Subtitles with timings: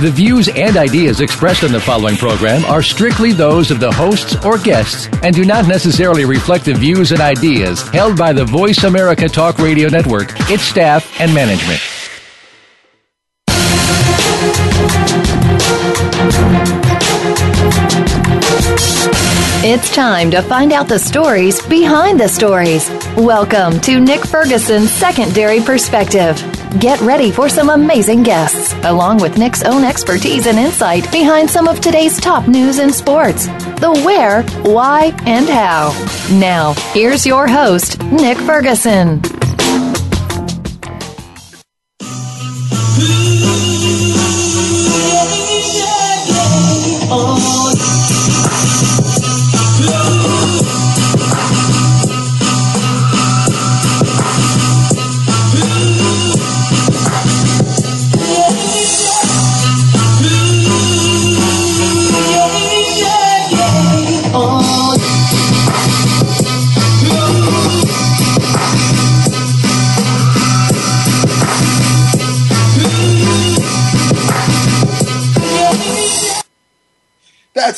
[0.00, 4.34] The views and ideas expressed on the following program are strictly those of the hosts
[4.44, 8.82] or guests and do not necessarily reflect the views and ideas held by the Voice
[8.82, 11.80] America Talk Radio Network, its staff, and management.
[19.64, 22.90] It's time to find out the stories behind the stories.
[23.16, 26.36] Welcome to Nick Ferguson's Secondary Perspective.
[26.78, 31.68] Get ready for some amazing guests, along with Nick's own expertise and insight behind some
[31.68, 33.46] of today's top news in sports
[33.82, 35.90] the where, why, and how.
[36.38, 39.20] Now, here's your host, Nick Ferguson.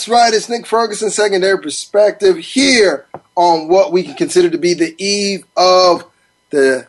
[0.05, 0.35] That's right.
[0.35, 5.47] It's Nick Ferguson, secondary perspective here on what we can consider to be the eve
[5.57, 6.05] of
[6.51, 6.87] the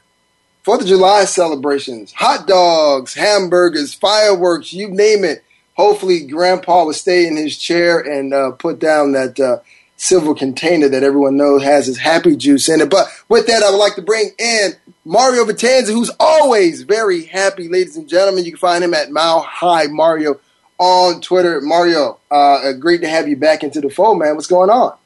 [0.63, 2.11] Fourth of July celebrations.
[2.11, 5.45] Hot dogs, hamburgers, fireworks, you name it.
[5.77, 9.59] Hopefully, Grandpa will stay in his chair and uh, put down that uh,
[9.95, 12.89] silver container that everyone knows has his happy juice in it.
[12.89, 14.73] But with that, I would like to bring in
[15.05, 18.43] Mario Vitanza, who's always very happy, ladies and gentlemen.
[18.43, 20.41] You can find him at Mile High Mario
[20.77, 21.61] on Twitter.
[21.61, 24.35] Mario, uh, great to have you back into the fold, man.
[24.35, 24.97] What's going on?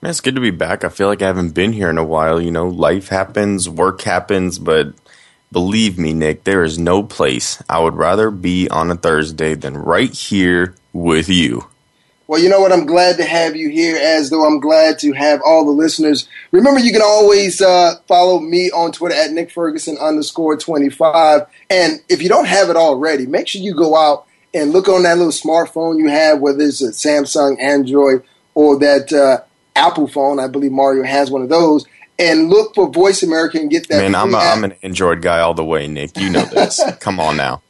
[0.00, 0.84] Man, it's good to be back.
[0.84, 2.40] I feel like I haven't been here in a while.
[2.40, 4.94] You know, life happens, work happens, but
[5.50, 9.76] believe me, Nick, there is no place I would rather be on a Thursday than
[9.76, 11.66] right here with you.
[12.28, 12.72] Well, you know what?
[12.72, 16.28] I'm glad to have you here, as though I'm glad to have all the listeners.
[16.52, 21.46] Remember, you can always uh, follow me on Twitter at Nick Ferguson underscore 25.
[21.70, 24.27] And if you don't have it already, make sure you go out
[24.58, 28.22] and look on that little smartphone you have, whether it's a Samsung, Android,
[28.54, 29.44] or that uh,
[29.76, 30.40] Apple phone.
[30.40, 31.86] I believe Mario has one of those.
[32.18, 34.02] And look for Voice America and get that.
[34.02, 36.16] Man, I'm, a, I'm an Android guy all the way, Nick.
[36.16, 36.80] You know this.
[37.00, 37.62] Come on now.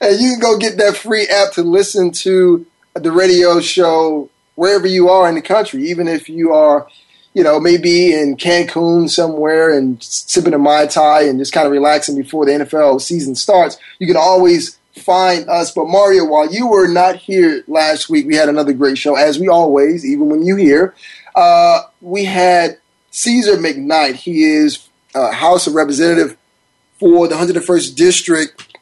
[0.00, 4.86] And you can go get that free app to listen to the radio show wherever
[4.86, 6.86] you are in the country, even if you are,
[7.34, 11.72] you know, maybe in Cancun somewhere and sipping a Mai Tai and just kind of
[11.72, 13.76] relaxing before the NFL season starts.
[13.98, 15.70] You can always find us.
[15.70, 19.38] But Mario, while you were not here last week, we had another great show, as
[19.38, 20.94] we always, even when you here.
[21.34, 22.78] Uh, we had
[23.12, 24.14] Cezar McKnight.
[24.14, 26.36] He is uh, House of Representative
[26.98, 28.78] for the 101st District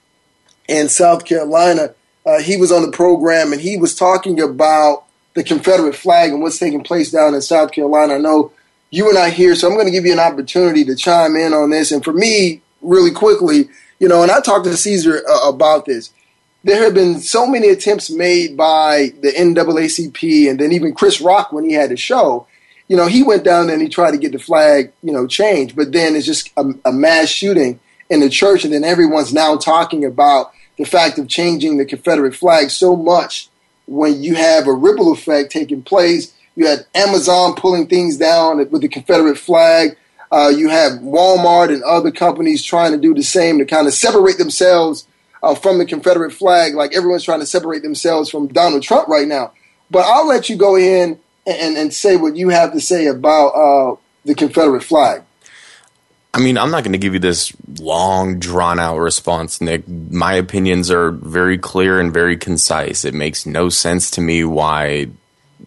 [0.69, 1.95] in South Carolina.
[2.25, 5.05] Uh, he was on the program and he was talking about
[5.35, 8.15] the Confederate flag and what's taking place down in South Carolina.
[8.15, 8.53] I know
[8.91, 11.53] you and I here, so I'm going to give you an opportunity to chime in
[11.53, 11.91] on this.
[11.91, 13.69] And for me, really quickly,
[14.05, 16.13] you know, and I talked to Cezar uh, about this.
[16.63, 21.55] There have been so many attempts made by the NAACP and then even Chris Rock
[21.55, 22.47] when he had a show.
[22.87, 25.27] You know, he went down there and he tried to get the flag, you know,
[25.27, 25.75] changed.
[25.75, 29.57] But then it's just a, a mass shooting in the church, and then everyone's now
[29.57, 33.49] talking about the fact of changing the Confederate flag so much
[33.87, 36.35] when you have a ripple effect taking place.
[36.57, 39.97] You had Amazon pulling things down with the Confederate flag.
[40.35, 43.95] Uh, you have Walmart and other companies trying to do the same to kind of
[43.95, 45.07] separate themselves
[45.45, 49.29] uh, from the Confederate flag, like everyone's trying to separate themselves from Donald Trump right
[49.29, 49.53] now.
[49.93, 53.51] But I'll let you go in and, and say what you have to say about
[53.51, 55.23] uh, the Confederate flag.
[56.33, 59.87] I mean, I'm not going to give you this long, drawn out response, Nick.
[59.87, 63.05] My opinions are very clear and very concise.
[63.05, 65.11] It makes no sense to me why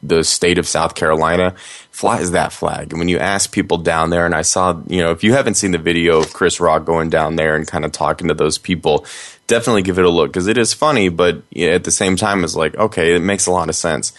[0.03, 1.55] the state of South Carolina
[1.97, 2.93] flies that flag.
[2.93, 5.55] And when you ask people down there, and I saw, you know, if you haven't
[5.55, 8.59] seen the video of Chris Rock going down there and kind of talking to those
[8.59, 9.03] people,
[9.47, 12.55] definitely give it a look because it is funny, but at the same time, it's
[12.55, 14.13] like, okay, it makes a lot of sense.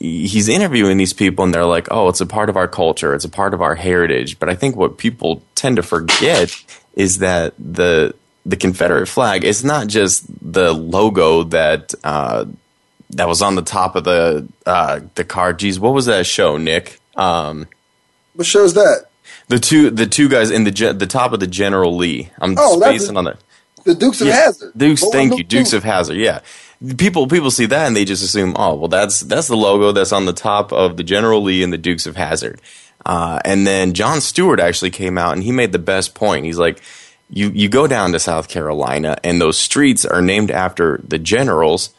[0.00, 3.24] He's interviewing these people and they're like, oh, it's a part of our culture, it's
[3.24, 4.40] a part of our heritage.
[4.40, 6.52] But I think what people tend to forget
[6.94, 8.12] is that the
[8.44, 12.46] the Confederate flag is not just the logo that uh,
[13.10, 15.52] that was on the top of the uh, the car.
[15.52, 16.98] Geez, what was that show, Nick?
[17.16, 17.68] Um,
[18.34, 19.06] what show is that?
[19.48, 22.30] The two the two guys in the the top of the General Lee.
[22.40, 23.38] I'm Oh, spacing on that.
[23.84, 24.72] The Dukes of Yeah, Hazzard.
[24.76, 25.78] Dukes, thank Duke you, Dukes Duke.
[25.78, 26.16] of Hazzard.
[26.16, 26.40] Yeah,
[26.96, 30.12] people people see that and they just assume, oh, well, that's that's the logo that's
[30.12, 32.60] on the top of the General Lee and the Dukes of Hazzard.
[33.04, 36.46] Uh, and then Jon Stewart actually came out and he made the best point.
[36.46, 36.80] He's like,
[37.28, 41.90] you you go down to South Carolina and those streets are named after the generals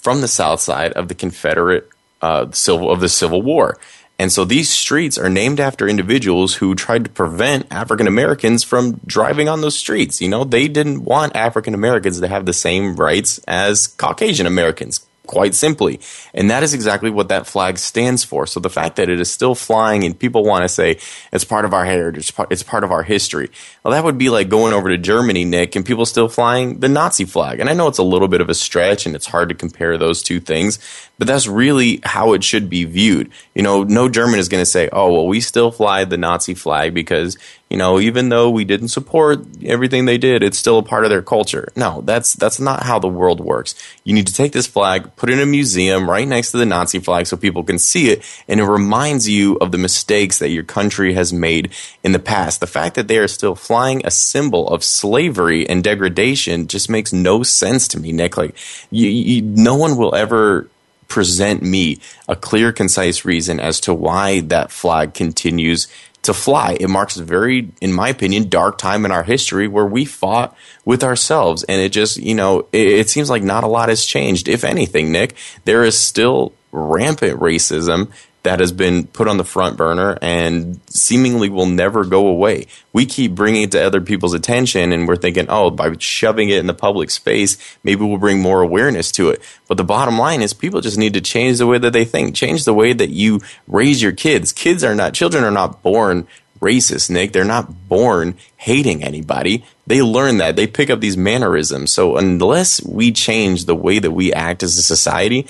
[0.00, 1.88] from the South Side of the Confederate
[2.20, 3.78] uh, civil of the Civil War.
[4.20, 9.00] And so these streets are named after individuals who tried to prevent African Americans from
[9.06, 10.20] driving on those streets.
[10.20, 15.06] You know, they didn't want African Americans to have the same rights as Caucasian Americans,
[15.26, 16.00] quite simply.
[16.34, 18.46] And that is exactly what that flag stands for.
[18.46, 20.98] So the fact that it is still flying and people want to say
[21.32, 23.48] it's part of our heritage, it's part- of our history.
[23.82, 26.88] Well, that would be like going over to Germany, Nick, and people still flying the
[26.88, 27.58] Nazi flag.
[27.58, 29.96] And I know it's a little bit of a stretch and it's hard to compare
[29.96, 30.78] those two things,
[31.20, 33.30] but that's really how it should be viewed.
[33.54, 36.54] You know, no German is going to say, oh, well, we still fly the Nazi
[36.54, 37.36] flag because,
[37.68, 41.10] you know, even though we didn't support everything they did, it's still a part of
[41.10, 41.68] their culture.
[41.76, 43.74] No, that's, that's not how the world works.
[44.02, 46.64] You need to take this flag, put it in a museum right next to the
[46.64, 50.48] Nazi flag so people can see it, and it reminds you of the mistakes that
[50.48, 51.70] your country has made
[52.02, 52.60] in the past.
[52.60, 57.12] The fact that they are still flying a symbol of slavery and degradation just makes
[57.12, 58.38] no sense to me, Nick.
[58.38, 58.56] Like,
[58.90, 60.70] you, you, no one will ever
[61.10, 65.88] present me a clear, concise reason as to why that flag continues
[66.22, 66.76] to fly.
[66.78, 70.56] It marks a very, in my opinion, dark time in our history where we fought
[70.84, 71.64] with ourselves.
[71.64, 74.48] And it just, you know, it, it seems like not a lot has changed.
[74.48, 78.12] If anything, Nick, there is still rampant racism
[78.42, 82.66] that has been put on the front burner and seemingly will never go away.
[82.92, 86.58] We keep bringing it to other people's attention and we're thinking, oh, by shoving it
[86.58, 89.42] in the public space, maybe we'll bring more awareness to it.
[89.68, 92.34] But the bottom line is people just need to change the way that they think,
[92.34, 94.52] change the way that you raise your kids.
[94.52, 96.26] Kids are not, children are not born
[96.60, 97.32] racist, Nick.
[97.32, 99.64] They're not born hating anybody.
[99.86, 100.56] They learn that.
[100.56, 101.90] They pick up these mannerisms.
[101.90, 105.46] So unless we change the way that we act as a society,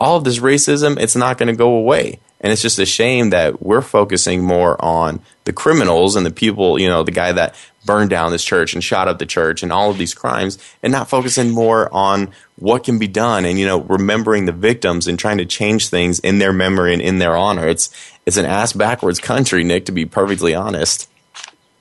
[0.00, 2.18] all of this racism, it's not going to go away.
[2.44, 6.78] And it's just a shame that we're focusing more on the criminals and the people,
[6.78, 7.54] you know, the guy that
[7.86, 10.92] burned down this church and shot up the church and all of these crimes and
[10.92, 15.18] not focusing more on what can be done and, you know, remembering the victims and
[15.18, 17.66] trying to change things in their memory and in their honor.
[17.66, 17.88] It's,
[18.26, 21.08] it's an ass backwards country, Nick, to be perfectly honest.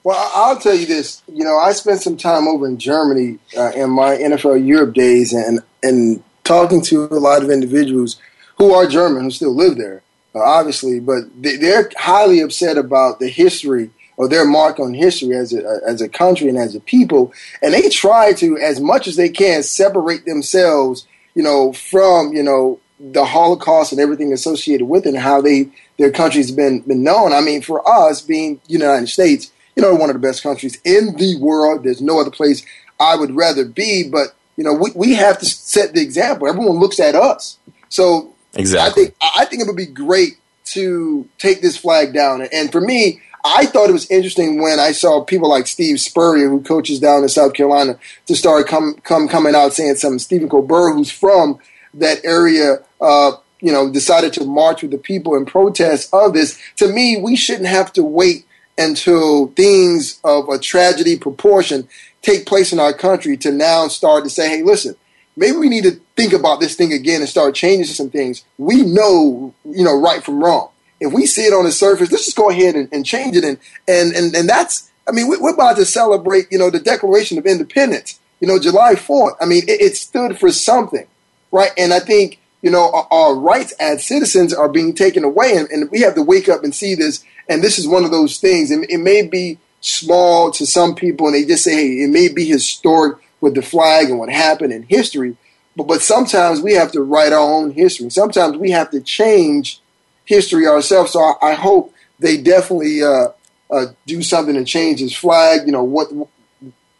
[0.06, 1.24] Well, I'll tell you this.
[1.27, 5.33] You know, I spent some time over in Germany uh, in my NFL Europe days,
[5.33, 8.19] and and talking to a lot of individuals
[8.57, 10.03] who are German who still live there,
[10.35, 15.35] Uh, obviously, but they, they're highly upset about the history or their mark on history
[15.35, 19.07] as a as a country and as a people, and they try to, as much
[19.07, 24.85] as they can, separate themselves, you know, from you know the Holocaust and everything associated
[24.85, 27.33] with it, and how they their country's been been known.
[27.33, 31.15] I mean, for us being United States, you know, one of the best countries in
[31.18, 31.83] the world.
[31.83, 32.65] There's no other place
[33.00, 36.47] I would rather be, but you know, we, we have to set the example.
[36.47, 37.57] Everyone looks at us.
[37.89, 39.04] So Exactly.
[39.04, 42.48] I think I think it would be great to take this flag down.
[42.54, 46.50] And for me, I thought it was interesting when I saw people like Steve Spurrier,
[46.50, 47.98] who coaches down in South Carolina,
[48.28, 50.20] to start come come coming out saying something.
[50.20, 51.60] Stephen Colbert, who's from
[51.96, 56.60] that area, uh, you know, decided to march with the people in protest of this.
[56.78, 58.46] To me, we shouldn't have to wait
[58.78, 61.88] until things of a tragedy proportion
[62.22, 64.95] take place in our country to now start to say, hey, listen,
[65.35, 68.44] maybe we need to think about this thing again and start changing some things.
[68.57, 70.69] We know, you know, right from wrong.
[70.99, 73.44] If we see it on the surface, let's just go ahead and, and change it.
[73.44, 76.80] And, and, and, and that's, I mean, we- we're about to celebrate, you know, the
[76.80, 79.35] Declaration of Independence, you know, July 4th.
[79.42, 81.06] I mean, it, it stood for something,
[81.52, 81.71] right?
[81.78, 85.57] And I think, you know, our, our rights as citizens are being taken away.
[85.57, 87.25] And, and we have to wake up and see this.
[87.49, 88.71] And this is one of those things.
[88.71, 92.30] And it may be small to some people, and they just say, hey, it may
[92.30, 95.35] be historic with the flag and what happened in history.
[95.76, 98.09] But, but sometimes we have to write our own history.
[98.09, 99.81] Sometimes we have to change
[100.23, 101.12] history ourselves.
[101.12, 103.28] So I, I hope they definitely uh,
[103.69, 105.66] uh, do something to change his flag.
[105.66, 106.07] You know what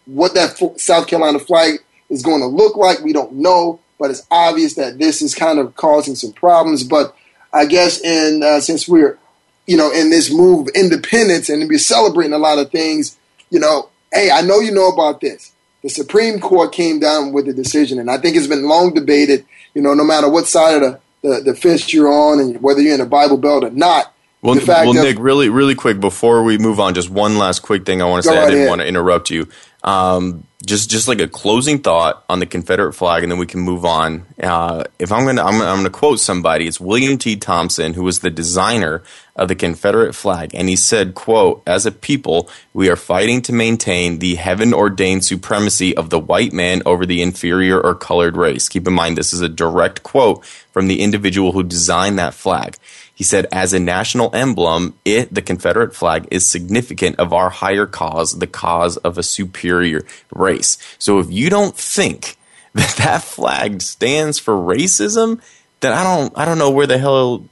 [0.06, 3.00] what that South Carolina flag is going to look like.
[3.00, 6.84] We don't know, but it's obvious that this is kind of causing some problems.
[6.84, 7.16] But
[7.54, 9.18] I guess in uh, since we're
[9.66, 13.18] you know in this move of independence and we're celebrating a lot of things,
[13.50, 15.53] you know, hey, I know you know about this.
[15.84, 19.46] The Supreme Court came down with a decision, and I think it's been long debated.
[19.74, 22.82] You know, no matter what side of the, the, the fence you're on, and whether
[22.82, 26.58] you're in the Bible Belt or not, Well, well Nick, really, really quick before we
[26.58, 28.36] move on, just one last quick thing I want to say.
[28.36, 28.70] Right I didn't ahead.
[28.70, 29.48] want to interrupt you.
[29.84, 33.60] Um, just, just like a closing thought on the Confederate flag, and then we can
[33.60, 34.26] move on.
[34.42, 36.68] Uh, if I'm gonna, I'm, I'm gonna quote somebody.
[36.68, 37.36] It's William T.
[37.36, 39.04] Thompson, who was the designer
[39.36, 43.54] of the Confederate flag, and he said, "quote As a people, we are fighting to
[43.54, 48.70] maintain the heaven ordained supremacy of the white man over the inferior or colored race."
[48.70, 52.78] Keep in mind, this is a direct quote from the individual who designed that flag.
[53.16, 57.86] He said, as a national emblem, it, the Confederate flag, is significant of our higher
[57.86, 60.02] cause, the cause of a superior
[60.34, 60.78] race.
[60.98, 62.38] So if you don't think
[62.74, 65.42] that that flag stands for racism,
[65.82, 67.46] then I don't, I don't know where the hell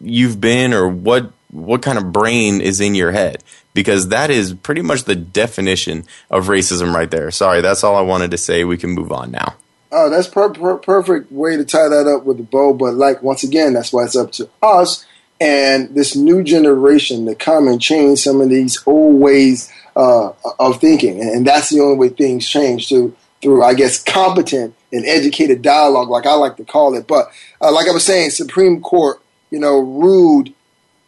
[0.00, 3.42] you've been or what, what kind of brain is in your head
[3.74, 7.30] because that is pretty much the definition of racism right there.
[7.30, 8.64] Sorry, that's all I wanted to say.
[8.64, 9.54] We can move on now.
[9.90, 12.74] Oh, that's per- per- perfect way to tie that up with the bow.
[12.74, 15.06] But like once again, that's why it's up to us
[15.40, 20.80] and this new generation to come and change some of these old ways uh, of
[20.80, 21.20] thinking.
[21.20, 26.08] And that's the only way things change through through I guess competent and educated dialogue,
[26.08, 27.06] like I like to call it.
[27.06, 27.30] But
[27.60, 30.50] uh, like I was saying, Supreme Court, you know, ruled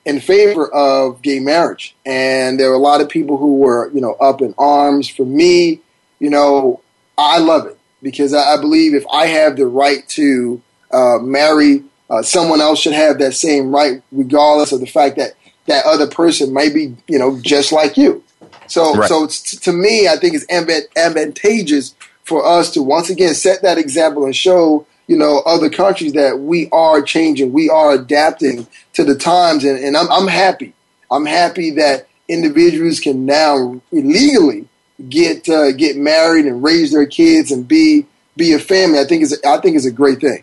[0.04, 4.00] in favor of gay marriage, and there were a lot of people who were you
[4.00, 5.08] know up in arms.
[5.08, 5.80] For me,
[6.20, 6.80] you know,
[7.18, 10.60] I love it because I, believe if I have the right to
[10.92, 15.34] uh, marry, uh, someone else should have that same right, regardless of the fact that
[15.66, 18.24] that other person might be, you know, just like you.
[18.66, 19.08] So, right.
[19.08, 20.46] so to me, I think it's
[20.96, 26.12] advantageous for us to once again set that example and show, you know, other countries
[26.14, 30.72] that we are changing, we are adapting to the times, and, and I'm, I'm happy.
[31.10, 34.68] I'm happy that individuals can now legally
[35.08, 39.22] get uh, get married and raise their kids and be be a family, I think
[39.22, 40.42] is I think is a great thing.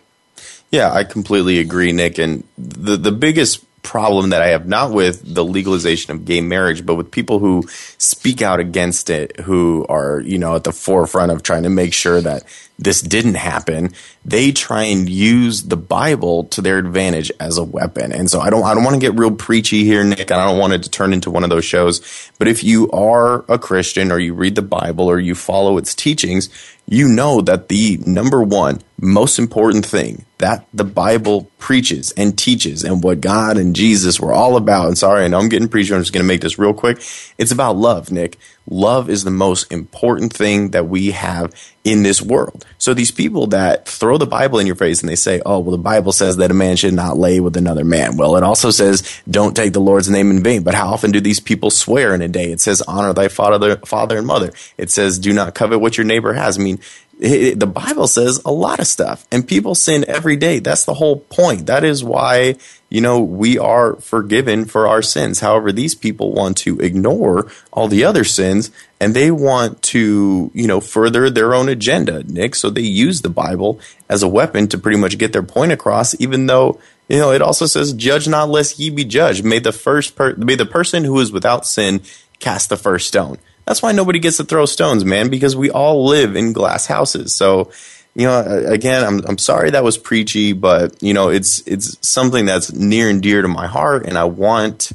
[0.72, 2.18] Yeah, I completely agree, Nick.
[2.18, 6.86] And the the biggest problem that I have not with the legalization of gay marriage,
[6.86, 7.64] but with people who
[7.98, 11.94] speak out against it, who are, you know, at the forefront of trying to make
[11.94, 12.44] sure that
[12.78, 13.94] this didn't happen,
[14.26, 18.12] they try and use the Bible to their advantage as a weapon.
[18.12, 20.32] And so I don't I don't want to get real preachy here, Nick.
[20.32, 22.30] And I don't want it to turn into one of those shows.
[22.38, 25.96] But if you are a Christian or you read the Bible or you follow its
[25.96, 26.50] teachings,
[26.86, 32.84] you know that the number one most important thing that the Bible preaches and teaches
[32.84, 34.88] and what God and Jesus were all about.
[34.88, 35.94] And sorry, I know I'm getting preachy.
[35.94, 36.98] I'm just going to make this real quick.
[37.38, 38.38] It's about love, Nick.
[38.70, 42.66] Love is the most important thing that we have in this world.
[42.78, 45.72] So these people that throw the Bible in your face and they say, oh, well,
[45.72, 48.18] the Bible says that a man should not lay with another man.
[48.18, 50.64] Well, it also says, don't take the Lord's name in vain.
[50.64, 52.52] But how often do these people swear in a day?
[52.52, 54.52] It says, honor thy father, father and mother.
[54.78, 56.60] It says, do not covet what your neighbor has.
[56.60, 56.80] I mean,
[57.20, 60.60] the Bible says a lot of stuff, and people sin every day.
[60.60, 61.66] That's the whole point.
[61.66, 62.56] That is why,
[62.90, 65.40] you know, we are forgiven for our sins.
[65.40, 68.70] However, these people want to ignore all the other sins
[69.00, 72.56] and they want to, you know, further their own agenda, Nick.
[72.56, 76.20] So they use the Bible as a weapon to pretty much get their point across,
[76.22, 79.44] even though, you know, it also says, judge not lest ye be judged.
[79.44, 82.02] May the first per- may the person who is without sin
[82.40, 83.38] cast the first stone.
[83.68, 87.36] That's why nobody gets to throw stones, man, because we all live in glass houses.
[87.36, 87.70] So,
[88.16, 92.46] you know, again, I'm I'm sorry that was preachy, but you know, it's it's something
[92.46, 94.94] that's near and dear to my heart, and I want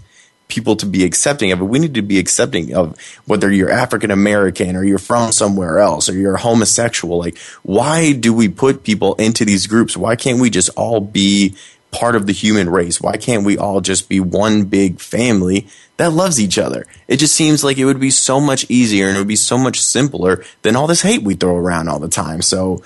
[0.49, 1.64] people to be accepting of it.
[1.64, 6.09] We need to be accepting of whether you're African American or you're from somewhere else
[6.09, 7.19] or you're homosexual.
[7.19, 9.97] Like, why do we put people into these groups?
[9.97, 11.55] Why can't we just all be
[11.92, 13.00] part of the human race?
[13.00, 15.68] Why can't we all just be one big family
[15.99, 16.87] that loves each other?
[17.06, 19.56] It just seems like it would be so much easier and it would be so
[19.56, 22.42] much simpler than all this hate we throw around all the time.
[22.42, 22.82] So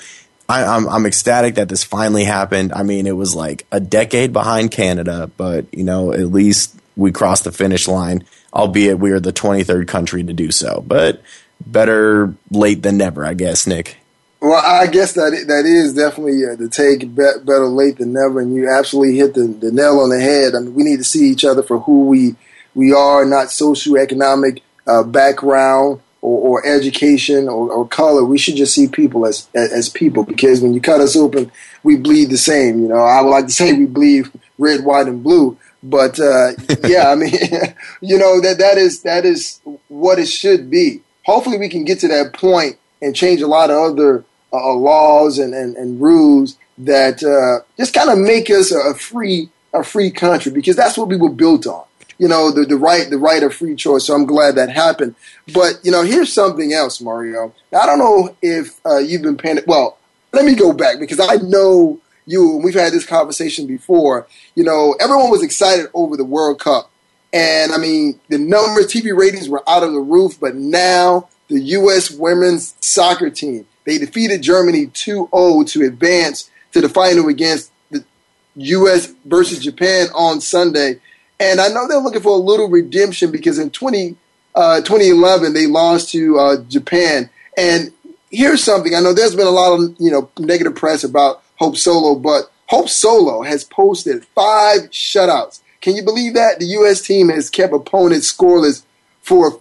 [0.48, 2.72] I, am I'm, I'm ecstatic that this finally happened.
[2.72, 7.12] I mean, it was like a decade behind Canada, but you know, at least we
[7.12, 10.82] crossed the finish line, albeit we are the 23rd country to do so.
[10.86, 11.22] But
[11.64, 13.98] better late than never, I guess, Nick.
[14.40, 18.54] Well, I guess that that is definitely uh, the take better late than never, and
[18.54, 20.54] you absolutely hit the, the nail on the head.
[20.54, 22.36] I mean, we need to see each other for who we
[22.74, 28.24] we are, not socioeconomic uh, background or, or education or, or, color.
[28.24, 31.50] We should just see people as, as, as people because when you cut us open,
[31.82, 32.82] we bleed the same.
[32.82, 34.26] You know, I would like to say we bleed
[34.58, 35.56] red, white, and blue.
[35.82, 36.52] But uh,
[36.86, 37.32] yeah, I mean,
[38.02, 41.00] you know that that is that is what it should be.
[41.24, 45.38] Hopefully, we can get to that point and change a lot of other uh, laws
[45.38, 50.10] and, and, and, rules that uh, just kind of make us a free a free
[50.10, 51.84] country because that's what we were built on.
[52.18, 54.06] You know, the, the right the right of free choice.
[54.06, 55.14] So I'm glad that happened.
[55.52, 57.52] But you know, here's something else, Mario.
[57.78, 59.58] I don't know if uh, you've been paying.
[59.66, 59.98] Well,
[60.32, 62.60] let me go back because I know you.
[62.62, 64.26] We've had this conversation before.
[64.54, 66.90] You know, everyone was excited over the World Cup
[67.32, 71.60] And I mean, the numbers, TV ratings were out of the roof, but now the
[71.60, 72.10] U.S.
[72.10, 78.04] women's soccer team, they defeated Germany 2-0 to advance to the final against the
[78.56, 79.12] U.S.
[79.24, 81.00] versus Japan on Sunday.
[81.38, 84.16] And I know they're looking for a little redemption because in 20,
[84.54, 87.30] uh, 2011 they lost to uh, Japan.
[87.56, 87.92] And
[88.30, 91.76] here's something I know there's been a lot of you know negative press about Hope
[91.76, 95.60] Solo, but Hope Solo has posted five shutouts.
[95.80, 97.00] Can you believe that the U.S.
[97.00, 98.82] team has kept opponents scoreless
[99.22, 99.52] for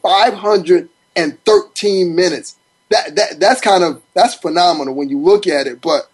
[1.16, 2.58] 513 minutes?
[2.90, 5.82] That that that's kind of that's phenomenal when you look at it.
[5.82, 6.10] But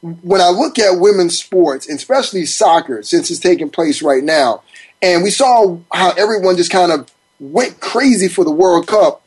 [0.00, 4.62] when I look at women's sports, and especially soccer, since it's taking place right now,
[5.02, 9.22] and we saw how everyone just kind of went crazy for the World Cup.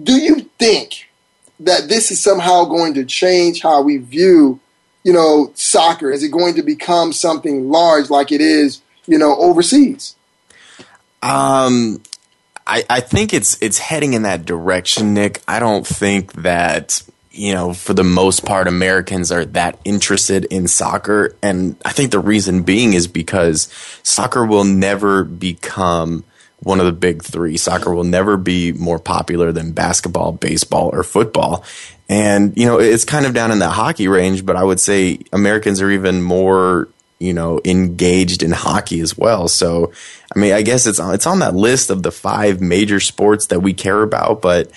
[0.00, 1.10] Do you think
[1.60, 4.60] that this is somehow going to change how we view,
[5.04, 6.10] you know, soccer?
[6.10, 10.14] Is it going to become something large like it is, you know, overseas?
[11.22, 12.02] Um,
[12.70, 15.42] I, I think it's it's heading in that direction, Nick.
[15.48, 20.66] I don't think that you know, for the most part, Americans are that interested in
[20.66, 21.36] soccer.
[21.42, 23.72] And I think the reason being is because
[24.02, 26.24] soccer will never become
[26.58, 27.56] one of the big three.
[27.56, 31.64] Soccer will never be more popular than basketball, baseball, or football.
[32.08, 35.20] And, you know, it's kind of down in the hockey range, but I would say
[35.32, 36.88] Americans are even more,
[37.20, 39.46] you know, engaged in hockey as well.
[39.46, 39.92] So,
[40.34, 43.46] I mean, I guess it's on, it's on that list of the five major sports
[43.46, 44.70] that we care about, but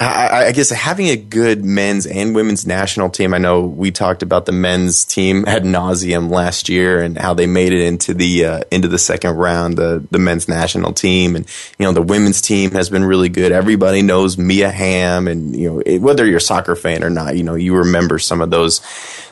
[0.00, 3.34] I, I, guess having a good men's and women's national team.
[3.34, 7.46] I know we talked about the men's team ad nauseum last year and how they
[7.46, 11.46] made it into the uh, into the second round, the the men's national team, and
[11.78, 13.52] you know the women's team has been really good.
[13.52, 17.36] Everybody knows Mia Hamm, and you know it, whether you're a soccer fan or not,
[17.36, 18.80] you know you remember some of those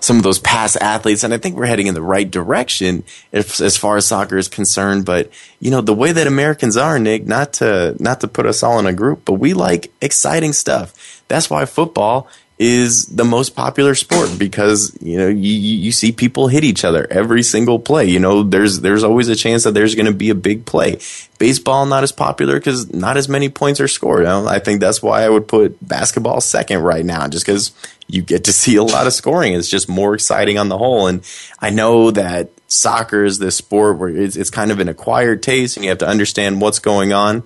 [0.00, 3.58] some of those past athletes, and I think we're heading in the right direction if,
[3.62, 5.06] as far as soccer is concerned.
[5.06, 8.62] But you know the way that Americans are, Nick, not to not to put us
[8.62, 11.22] all in a group, but we like exciting stuff.
[11.28, 16.48] That's why football is the most popular sport because you know you, you see people
[16.48, 18.04] hit each other every single play.
[18.06, 20.98] You know there's there's always a chance that there's going to be a big play.
[21.38, 24.20] Baseball not as popular because not as many points are scored.
[24.20, 27.72] You know, I think that's why I would put basketball second right now, just because
[28.08, 29.52] you get to see a lot of scoring.
[29.52, 31.06] It's just more exciting on the whole.
[31.06, 31.22] And
[31.60, 35.76] I know that soccer is this sport where it's, it's kind of an acquired taste,
[35.76, 37.44] and you have to understand what's going on.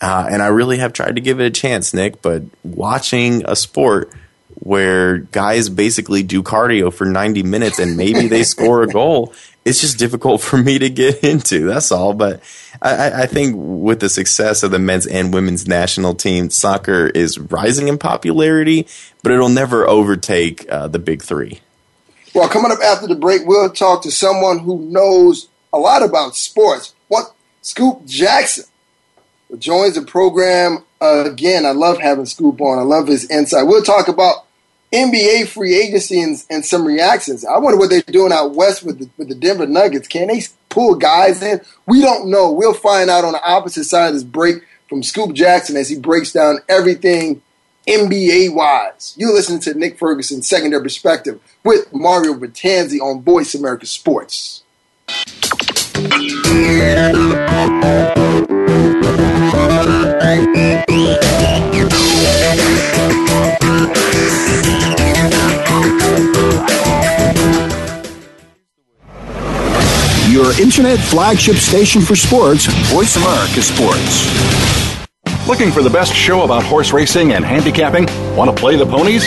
[0.00, 2.22] Uh, and I really have tried to give it a chance, Nick.
[2.22, 4.12] But watching a sport
[4.60, 9.32] where guys basically do cardio for 90 minutes and maybe they score a goal,
[9.64, 11.66] it's just difficult for me to get into.
[11.66, 12.14] That's all.
[12.14, 12.42] But
[12.80, 17.38] I, I, think with the success of the men's and women's national team, soccer is
[17.38, 18.86] rising in popularity,
[19.22, 21.60] but it'll never overtake uh, the big three.
[22.34, 26.36] Well, coming up after the break, we'll talk to someone who knows a lot about
[26.36, 26.94] sports.
[27.08, 28.64] What Scoop Jackson
[29.56, 31.64] joins the program uh, again.
[31.64, 32.78] I love having Scoop on.
[32.78, 33.66] I love his insight.
[33.66, 34.44] We'll talk about
[34.92, 37.44] NBA free agency and, and some reactions.
[37.44, 40.08] I wonder what they're doing out west with the, with the Denver Nuggets.
[40.08, 41.60] Can they pull guys in?
[41.86, 42.50] We don't know.
[42.50, 45.98] We'll find out on the opposite side of this break from Scoop Jackson as he
[45.98, 47.42] breaks down everything
[47.86, 49.14] NBA wise.
[49.16, 54.62] You're listening to Nick Ferguson Secondary Perspective with Mario Bertanzi on Voice America Sports.
[70.30, 74.26] Your internet flagship station for sports, Voice America Sports.
[75.48, 78.06] Looking for the best show about horse racing and handicapping?
[78.36, 79.26] Want to play the ponies?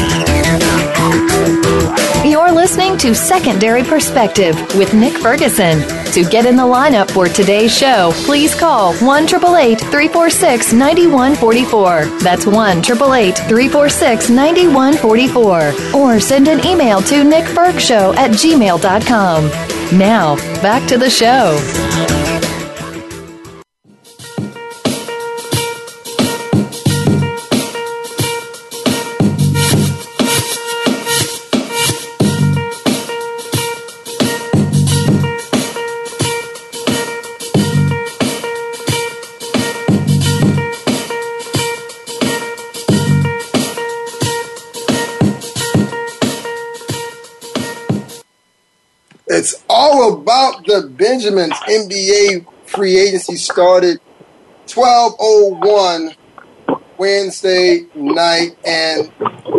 [2.61, 5.81] Listening to Secondary Perspective with Nick Ferguson.
[6.13, 12.05] To get in the lineup for today's show, please call 1 346 9144.
[12.19, 15.99] That's 1 346 9144.
[15.99, 19.97] Or send an email to nickfergshow at gmail.com.
[19.97, 21.57] Now, back to the show.
[50.71, 51.53] About the Benjamins.
[51.53, 53.99] NBA free agency started
[54.73, 56.15] 1201
[56.97, 58.57] Wednesday night.
[58.65, 59.11] And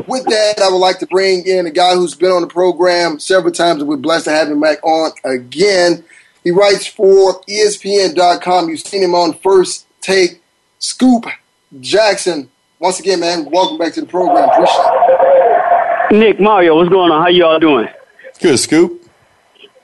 [0.07, 3.19] with that, I would like to bring in a guy who's been on the program
[3.19, 6.05] several times, and we're blessed to have him back on again.
[6.45, 8.69] He writes for ESPN.com.
[8.69, 10.41] You've seen him on First Take.
[10.79, 11.27] Scoop
[11.79, 12.51] Jackson.
[12.81, 14.49] Once again, man, welcome back to the program.
[14.49, 14.85] Appreciate
[16.11, 16.19] it.
[16.19, 17.23] Nick, Mario, what's going on?
[17.23, 17.87] How y'all doing?
[18.41, 19.02] Good, Scoop.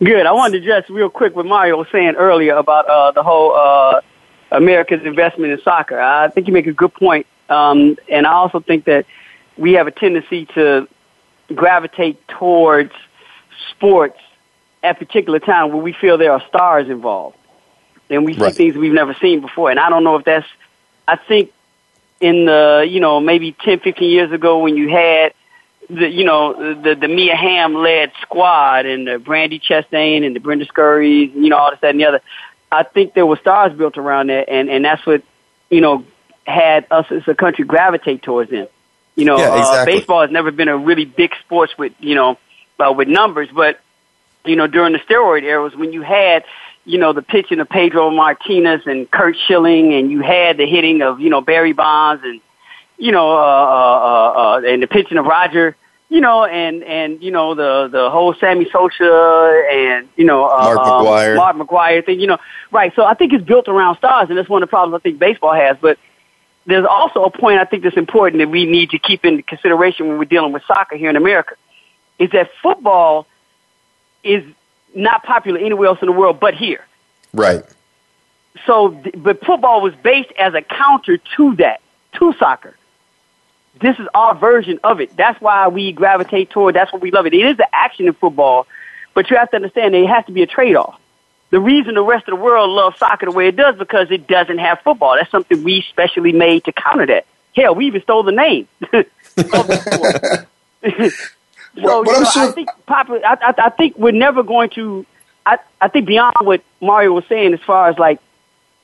[0.03, 0.27] Good.
[0.27, 3.55] I wanted to address real quick what Mario was saying earlier about uh, the whole
[3.55, 4.01] uh,
[4.53, 5.99] America's investment in soccer.
[6.01, 9.07] I think you make a good point, um, and I also think that
[9.57, 10.87] we have a tendency to
[11.53, 12.93] gravitate towards
[13.71, 14.21] sports
[14.85, 17.37] at particular time where we feel there are stars involved,
[18.09, 18.55] and we Right.
[18.55, 19.71] see things we've never seen before.
[19.71, 20.47] And I don't know if that's.
[21.09, 21.51] I think
[22.21, 25.33] in the you know maybe 10, 15 years ago when you had
[25.88, 30.40] the you know the the Mia Hamm led squad and the Brandi Chastain and the
[30.40, 32.20] Brenda Scurrys and you know all this that and the other.
[32.70, 35.22] I think there were stars built around that, and and that's what
[35.70, 36.05] you know
[36.46, 38.68] had us as a country gravitate towards them.
[39.16, 42.38] You know, Yeah, uh, baseball has never been a really big sports with you know
[42.79, 43.81] uh, with numbers, but
[44.44, 46.44] you know during the steroid eras when you had
[46.85, 51.01] you know the pitching of Pedro Martinez and Curt Schilling, and you had the hitting
[51.01, 52.40] of you know Barry Bonds and
[52.99, 55.77] you know, uh, uh, uh, uh, and the pitching of Roger,
[56.09, 60.75] you know, and and you know the the whole Sammy Sosa and you know uh,
[60.75, 62.39] Mark um, Mark McGwire thing, you know,
[62.73, 62.93] right?
[62.95, 65.19] So I think it's built around stars, and that's one of the problems I think
[65.19, 65.77] baseball has.
[65.81, 65.99] But
[66.67, 70.09] there's also a point I think that's important that we need to keep in consideration
[70.09, 71.55] when we're dealing with soccer here in America,
[72.19, 73.27] is that football
[74.25, 74.45] is
[74.95, 76.85] not popular anywhere else in the world but here.
[77.33, 77.63] Right.
[78.67, 81.81] So, but football was based as a counter to that,
[82.15, 82.75] to soccer.
[83.81, 85.17] This is our version of it.
[85.17, 86.75] That's why we gravitate toward.
[86.75, 87.35] That's what we love it.
[87.35, 88.67] It is the action in football,
[89.14, 90.99] but you have to understand there has to be a trade-off.
[91.51, 94.27] The reason the rest of the world loves soccer the way it does because it
[94.27, 95.14] doesn't have football.
[95.17, 97.27] That's something we specially made to counter that.
[97.57, 100.47] Hell, we even stole the name of the
[100.83, 101.12] sport.
[101.12, 104.71] so Well, you know, sure- I think popular, I, I, I think we're never going
[104.71, 105.07] to.
[105.47, 108.21] I, I think beyond what Mario was saying, as far as like,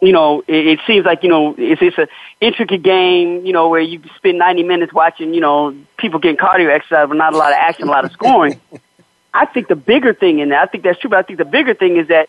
[0.00, 2.08] you know, it, it seems like you know it's it's a
[2.40, 6.70] intricate game, you know, where you spend ninety minutes watching, you know, people getting cardio
[6.70, 8.60] exercise, but not a lot of action, a lot of scoring.
[9.34, 11.44] I think the bigger thing in that, I think that's true, but I think the
[11.44, 12.28] bigger thing is that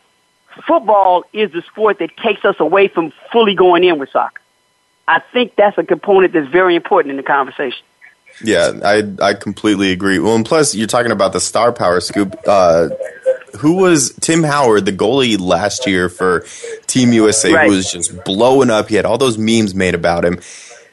[0.66, 4.42] football is the sport that takes us away from fully going in with soccer.
[5.08, 7.84] I think that's a component that's very important in the conversation.
[8.44, 10.20] Yeah, I I completely agree.
[10.20, 12.36] Well, and plus you're talking about the star power scoop.
[12.46, 12.90] Uh,
[13.60, 16.46] who was Tim Howard, the goalie last year for
[16.88, 17.70] Team USA, Right.
[17.70, 18.90] who was just blowing up.
[18.90, 20.40] He had all those memes made about him.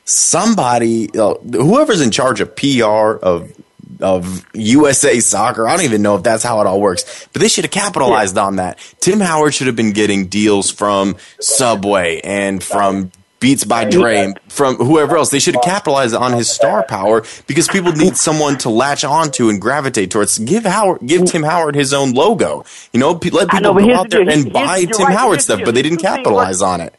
[0.05, 3.53] Somebody, uh, whoever's in charge of PR of
[4.01, 7.47] of USA soccer, I don't even know if that's how it all works, but they
[7.47, 8.79] should have capitalized on that.
[9.01, 14.77] Tim Howard should have been getting deals from Subway and from Beats by Dre, from
[14.77, 15.31] whoever else.
[15.31, 19.51] They should have capitalized on his star power because people need someone to latch onto
[19.51, 20.39] and gravitate towards.
[20.39, 22.65] Give Howard, give Tim Howard his own logo.
[22.93, 25.61] You know, pe- let people know, go out there and buy Tim right, Howard stuff,
[25.65, 26.95] but they didn't capitalize on it.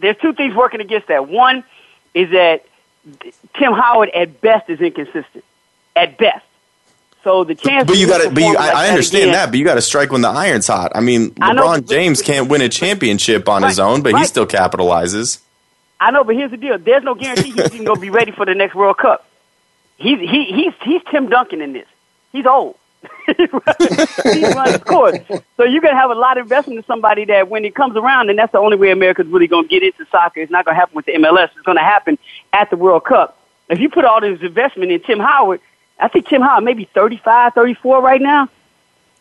[0.00, 1.28] there's two things working against that.
[1.28, 1.62] One
[2.12, 2.64] is that
[3.56, 5.44] Tim Howard at best is inconsistent.
[5.94, 6.44] At best.
[7.22, 8.30] So the chance But you got to.
[8.30, 9.50] But you, I, I understand again- that.
[9.50, 10.92] But you got to strike when the iron's hot.
[10.94, 14.24] I mean, I know, LeBron James can't win a championship on his own, but he
[14.24, 15.40] still capitalizes.
[16.00, 16.78] I know, but here's the deal.
[16.78, 19.26] There's no guarantee he's even going to be ready for the next World Cup.
[19.96, 21.86] He's he, he's he's Tim Duncan in this.
[22.32, 22.76] He's old.
[23.26, 25.18] he's running scores.
[25.56, 27.96] So you're going to have a lot of investment in somebody that when it comes
[27.96, 30.40] around, and that's the only way America's really going to get into soccer.
[30.40, 31.50] It's not going to happen with the MLS.
[31.56, 32.18] It's going to happen
[32.52, 33.38] at the World Cup.
[33.68, 35.60] If you put all this investment in Tim Howard,
[35.98, 38.48] I think Tim Howard maybe 35, 34 right now.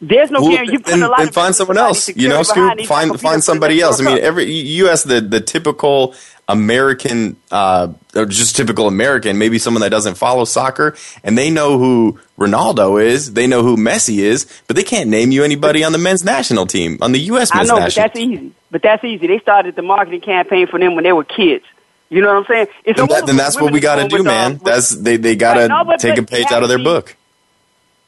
[0.07, 0.73] There's no Well, guarantee.
[0.73, 2.09] You put then, a lot of find someone else.
[2.15, 2.81] You know, Scoop.
[2.85, 4.01] Find find somebody else.
[4.01, 6.13] I mean, every you ask the the typical
[6.49, 11.77] American, uh, or just typical American, maybe someone that doesn't follow soccer, and they know
[11.77, 15.93] who Ronaldo is, they know who Messi is, but they can't name you anybody on
[15.93, 17.49] the men's national team, on the U.S.
[17.53, 18.51] I men's know, but that's easy.
[18.71, 19.27] But that's easy.
[19.27, 21.63] They started the marketing campaign for them when they were kids.
[22.09, 22.67] You know what I'm saying?
[22.83, 24.59] It's Then, that, then that's what we got to do, man.
[24.63, 27.15] That's they they got to no, take a page out of their book.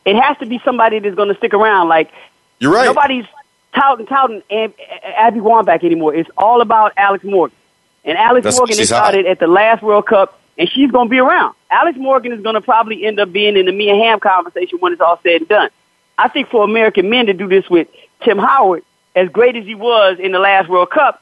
[0.05, 1.87] It has to be somebody that's going to stick around.
[1.89, 2.11] Like
[2.59, 2.85] You're right.
[2.85, 3.25] nobody's
[3.73, 6.13] touting touting Ab- Abby Wambach anymore.
[6.15, 7.55] It's all about Alex Morgan.
[8.03, 8.85] And Alex That's- Morgan hot.
[8.85, 11.55] started at the last World Cup, and she's going to be around.
[11.71, 14.93] Alex Morgan is going to probably end up being in the Mia Hamm conversation when
[14.93, 15.69] it's all said and done.
[16.17, 17.87] I think for American men to do this with
[18.21, 18.83] Tim Howard,
[19.15, 21.21] as great as he was in the last World Cup,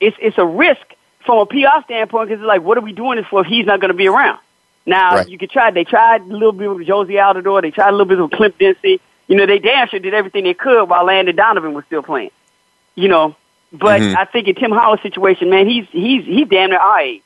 [0.00, 0.80] it's it's a risk
[1.24, 3.64] from a PR standpoint because it's like, what are we doing this for if he's
[3.66, 4.38] not going to be around?
[4.88, 5.28] Now Right.
[5.28, 5.70] you could try.
[5.70, 7.60] They tried a little bit with Jozy Altidore.
[7.62, 9.00] They tried a little bit with Clint Dempsey.
[9.26, 12.30] You know, they damn sure did everything they could while Landon Donovan was still playing.
[12.94, 13.36] You know,
[13.72, 14.16] but Mhm.
[14.16, 17.22] I think in Tim Howard's situation, man, he's he's he's damn near our age.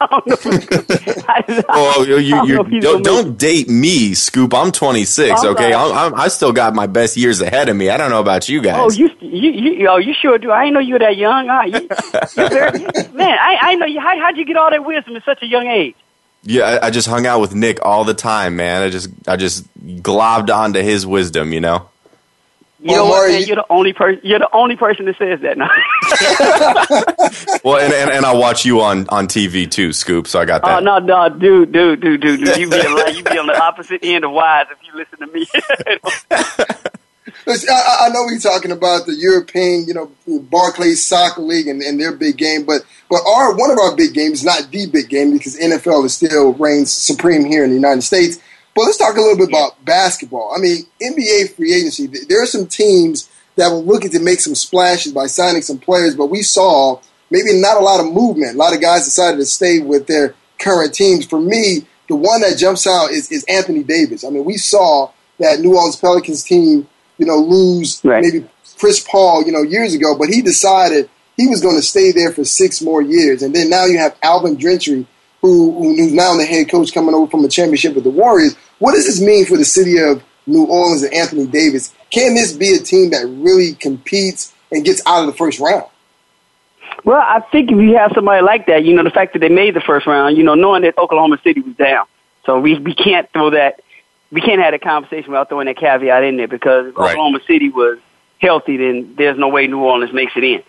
[0.00, 0.36] I don't know.
[1.28, 4.52] I, Oh, you, you, don't you don't, don't date me, Scoop.
[4.54, 5.40] I'm 26.
[5.42, 5.72] I'm okay.
[5.72, 7.90] I'm, I'm, I still got my best years ahead of me.
[7.90, 8.76] I don't know about you guys.
[8.78, 10.50] Oh, you, you, you, oh, you sure do.
[10.50, 11.46] I didn't know you were that young.
[11.68, 12.80] You, you very,
[13.12, 14.00] man, I, I know you.
[14.00, 15.94] How, how'd you get all that wisdom at such a young age?
[16.44, 18.82] Yeah, I, I just hung out with Nick all the time, man.
[18.82, 19.64] I just I just
[20.02, 21.88] globbed onto his wisdom, you know.
[22.80, 23.40] You Oh, know what, Maury, man?
[23.40, 24.20] you- You're the only person.
[24.24, 25.70] You're the only person that says that now.
[27.64, 30.26] Well, and, and, and I watch you on, on TV too, Scoop.
[30.28, 30.82] So I got oh that.
[30.82, 32.56] no, no, dude, dude, dude, dude, dude.
[32.58, 35.26] You be on, you be on the opposite end of wise if you listen to
[35.32, 35.46] me.
[37.46, 42.00] I- I know we're talking about the European, you know, Barclays Soccer League and, and
[42.00, 45.32] their big game, but but our one of our big games, not the big game,
[45.32, 48.38] because NFL is still reigns supreme here in the United States.
[48.74, 50.52] But let's talk a little bit about basketball.
[50.56, 52.06] I mean, NBA free agency.
[52.06, 56.16] There are some teams that were looking to make some splashes by signing some players,
[56.16, 56.98] but we saw
[57.30, 58.54] maybe not a lot of movement.
[58.56, 61.24] A lot of guys decided to stay with their current teams.
[61.24, 64.24] For me, the one that jumps out is, is Anthony Davis.
[64.24, 68.22] I mean, we saw that New Orleans Pelicans team, you know, lose Right.
[68.22, 68.46] maybe
[68.78, 72.32] Chris Paul, you know, years ago, but he decided he was going to stay there
[72.32, 73.42] for six more years.
[73.42, 75.06] And then now you have Alvin Gentry,
[75.42, 78.56] who, who's now the head coach coming over from a championship with the Warriors.
[78.78, 81.92] What does this mean for the city of New Orleans and Anthony Davis?
[82.10, 85.84] Can this be a team that really competes and gets out of the first round?
[87.04, 89.48] Well, I think if you have somebody like that, you know, the fact that they
[89.48, 92.06] made the first round, you know, knowing that Oklahoma City was down,
[92.46, 93.80] so we we can't throw that,
[94.34, 97.12] we can't have that conversation without throwing that caveat in there because if Right.
[97.12, 97.98] Oklahoma City was
[98.40, 100.62] healthy, then there's no way New Orleans makes it in.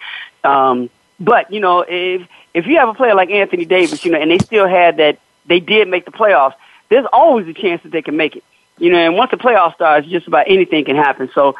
[0.43, 4.19] Um, but you know, if if you have a player like Anthony Davis, you know,
[4.19, 6.53] and they still had that, they did make the playoffs.
[6.89, 8.43] There's always a chance that they can make it.
[8.77, 11.31] You know, and once the playoff starts, just about anything can happen.
[11.33, 11.55] So,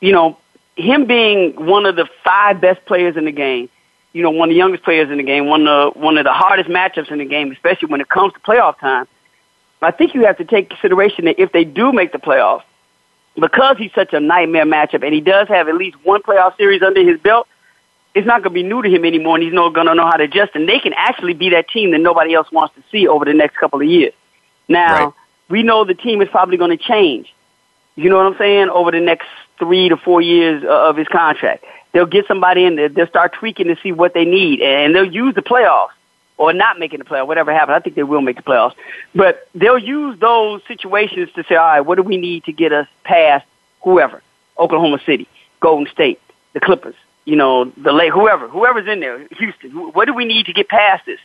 [0.00, 0.38] you know,
[0.76, 3.68] him being one of the five best players in the game,
[4.14, 6.24] you know, one of the youngest players in the game, one of the, one of
[6.24, 9.06] the hardest matchups in the game, especially when it comes to playoff time.
[9.84, 12.62] I think you have to take consideration that if they do make the playoffs,
[13.36, 16.82] because he's such a nightmare matchup, and he does have at least one playoff series
[16.82, 17.48] under his belt,
[18.14, 20.04] it's not going to be new to him anymore, and he's not going to know
[20.04, 20.54] how to adjust.
[20.54, 23.34] And they can actually be that team that nobody else wants to see over the
[23.34, 24.12] next couple of years.
[24.68, 25.12] Now, Right.
[25.48, 27.34] we know the team is probably going to change.
[27.96, 28.68] You know what I'm saying?
[28.68, 29.26] Over the next
[29.58, 32.88] three to four years uh, of his contract, they'll get somebody in there.
[32.88, 35.90] They'll start tweaking to see what they need, and they'll use the playoffs
[36.36, 37.76] or not making the playoffs, whatever happens.
[37.76, 38.74] I think they will make the playoffs,
[39.14, 42.72] but they'll use those situations to say, all right, what do we need to get
[42.72, 43.46] us past
[43.82, 44.22] whoever?
[44.58, 45.28] Oklahoma City,
[45.60, 46.20] Golden State,
[46.52, 46.94] the Clippers,
[47.24, 49.70] you know, the Lake, whoever, whoever's in there, Houston.
[49.92, 51.20] What do we need to get past this?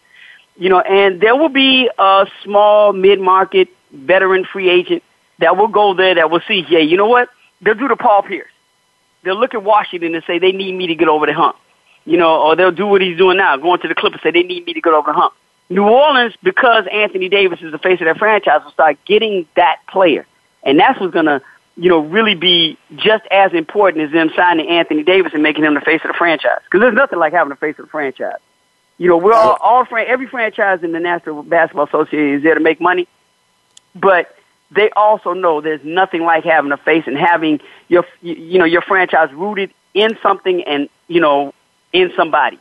[0.57, 5.03] You know, and there will be a small mid-market veteran free agent
[5.39, 7.29] that will go there that will see, yeah, you know what?
[7.61, 8.51] They'll do the Paul Pierce.
[9.23, 11.57] They'll look at Washington and say they need me to get over the hump.
[12.09, 14.41] You know, or they'll do what he's doing now, going to the Clippers, say they
[14.41, 15.31] need me to get over the hump.
[15.69, 19.77] New Orleans, because Anthony Davis is the face of their franchise, will start getting that
[19.87, 20.25] player.
[20.63, 21.39] And that's what's going to,
[21.77, 25.75] you know, really be just as important as them signing Anthony Davis and making him
[25.75, 26.61] the face of the franchise.
[26.63, 28.39] Because there's nothing like having the face of the franchise.
[28.97, 32.55] You know, we're all, all fran- every franchise in the National Basketball Association is there
[32.55, 33.07] to make money,
[33.93, 34.35] but
[34.71, 38.65] they also know there's nothing like having a face and having your, you you know,
[38.65, 41.53] your franchise rooted in something and you know,
[41.93, 42.59] in somebody.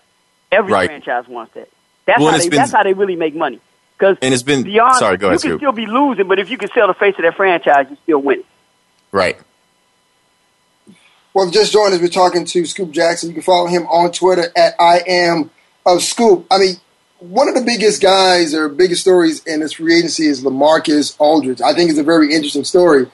[0.50, 0.88] Every Right.
[0.88, 1.68] franchise wants that.
[2.06, 2.48] That's Well, how they.
[2.48, 3.60] been- that's how they really make money.
[3.98, 6.50] Because And it's been beyond, sorry, go ahead, you can still be losing, but if
[6.50, 8.44] you can sell the face of that franchise, you still win.
[9.10, 9.36] Right.
[11.34, 12.00] Well, just joined us.
[12.00, 13.28] We're talking to Scoop Jackson.
[13.28, 15.50] You can follow him on Twitter at I am
[15.84, 16.46] of Scoop.
[16.50, 16.76] I mean,
[17.18, 21.60] one of the biggest guys or biggest stories in this free agency is Lamarcus Aldridge.
[21.60, 23.06] I think it's a very interesting story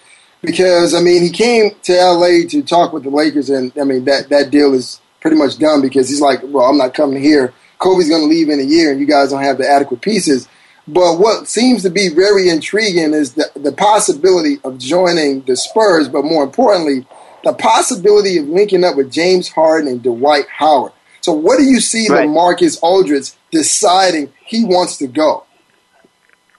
[0.42, 4.05] because I mean he came to LA to talk with the Lakers, and I mean
[4.05, 7.55] that that deal is pretty much done because he's like, well, I'm not coming here.
[7.79, 10.47] Kobe's going to leave in a year, and you guys don't have the adequate pieces.
[10.87, 16.11] But what seems to be very intriguing is the, the possibility of joining the Spurs,
[16.11, 17.07] but more importantly,
[17.43, 20.93] the possibility of linking up with James Harden and Dwight Howard.
[21.23, 22.29] So, what do you see right.
[22.29, 25.45] Marcus Aldridge deciding he wants to go?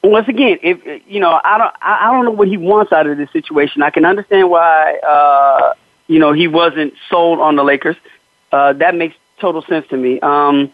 [0.03, 3.15] Once again, if you know, I don't, I don't know what he wants out of
[3.17, 3.83] this situation.
[3.83, 5.73] I can understand why, uh,
[6.07, 7.95] you know, he wasn't sold on the Lakers.
[8.55, 10.17] Uh, that makes total sense to me.
[10.21, 10.71] Um,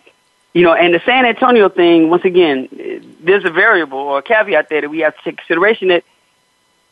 [0.54, 2.70] you know, and the San Antonio thing, once again,
[3.24, 6.04] there's a variable or a caveat there that we have to take consideration that,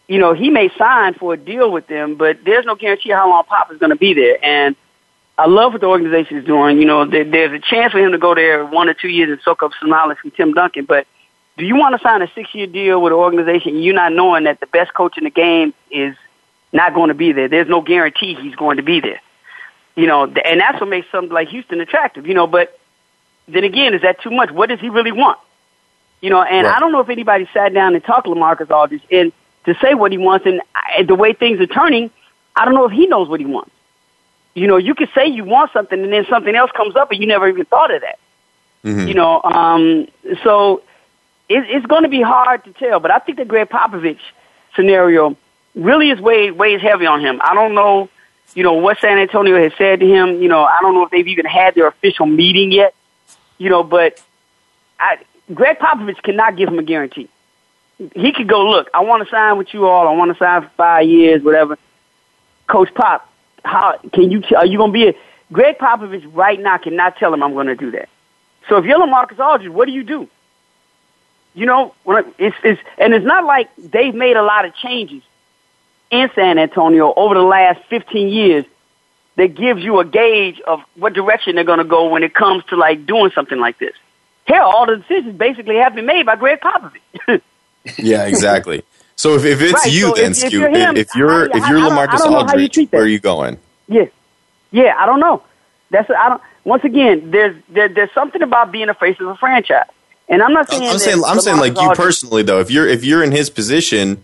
[0.07, 3.29] you know, he may sign for a deal with them, but there's no guarantee how
[3.29, 4.43] long Pop is going to be there.
[4.43, 4.75] And
[5.37, 6.79] I love what the organization is doing.
[6.79, 9.29] You know, there, there's a chance for him to go there one or two years
[9.29, 10.85] and soak up some knowledge from Tim Duncan.
[10.85, 11.05] But
[11.59, 14.59] do you want to sign a six-year deal with an organization you not knowing that
[14.59, 16.15] the best coach in the game is
[16.73, 17.47] not going to be there?
[17.47, 19.21] There's no guarantee he's going to be there.
[19.95, 22.27] You know, and that's what makes something like Houston attractive.
[22.27, 22.79] You know, but
[23.47, 24.51] then again, is that too much?
[24.51, 25.39] What does he really want?
[26.21, 26.75] You know, and right.
[26.75, 29.31] I don't know if anybody sat down and talked to LaMarcus Aldridge and
[29.65, 30.45] to say what he wants.
[30.45, 30.61] And
[31.07, 32.11] the way things are turning,
[32.55, 33.71] I don't know if he knows what he wants.
[34.53, 37.21] You know, you could say you want something and then something else comes up and
[37.21, 38.19] you never even thought of that.
[38.83, 39.07] Mm-hmm.
[39.07, 40.07] You know, um,
[40.43, 40.81] so
[41.47, 42.99] it, it's going to be hard to tell.
[42.99, 44.19] But I think the Gregg Popovich
[44.75, 45.37] scenario
[45.75, 47.39] really is weighs weighs heavy on him.
[47.43, 48.09] I don't know,
[48.55, 50.41] you know, what San Antonio has said to him.
[50.41, 52.93] You know, I don't know if they've even had their official meeting yet
[53.59, 54.19] you know, but
[54.99, 55.19] I,
[55.53, 57.29] Gregg Popovich cannot give him a guarantee.
[58.15, 60.07] He could go, look, I want to sign with you all.
[60.07, 61.77] I want to sign for five years, whatever.
[62.65, 63.29] Coach Pop,
[63.63, 64.41] how can you?
[64.55, 65.13] Are you going to be a?
[65.51, 68.07] Gregg Popovich right now cannot tell him I'm going to do that.
[68.69, 70.29] So if you're LaMarcus Aldridge, what do you do?
[71.55, 71.93] You know,
[72.37, 75.23] it's, it's and it's not like they've made a lot of changes
[76.11, 78.65] in San Antonio over the last 15 years
[79.35, 82.63] that gives you a gauge of what direction they're going to go when it comes
[82.65, 83.93] to like doing something like this.
[84.45, 87.41] Hell, all the decisions basically have been made by Gregg Popovich.
[87.97, 88.83] yeah, exactly.
[89.15, 91.67] So if, if it's right, you, so then if, if you're, him, if you're, if
[91.67, 93.59] you're LaMarcus Aldridge, you where are you going?
[93.87, 94.05] Yeah,
[94.71, 95.43] yeah, I don't know.
[95.89, 96.41] That's I don't.
[96.63, 99.87] Once again, there's there, there's something about being a face of a franchise,
[100.27, 100.83] and I'm not saying.
[100.83, 102.59] I'm saying I'm saying like you personally though.
[102.59, 104.23] If you're if you're in his position,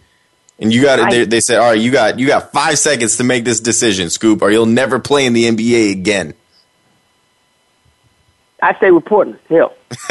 [0.60, 3.24] and you got they, they said, all right, you got you got five seconds to
[3.24, 6.34] make this decision, Scoop, or you'll never play in the NBA again.
[8.62, 9.40] I stay with Portland.
[9.50, 9.76] Hell,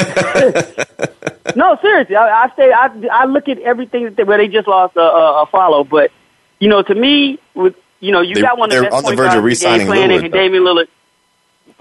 [1.56, 2.70] no, seriously, I, I stay.
[2.72, 5.82] I, I look at everything that they, where they just lost a, a, a follow,
[5.82, 6.12] but
[6.58, 9.10] you know, to me, with you know, you they, got one of the best on
[9.10, 10.88] the verge of re-signing playing Lillard, Damian Lillard.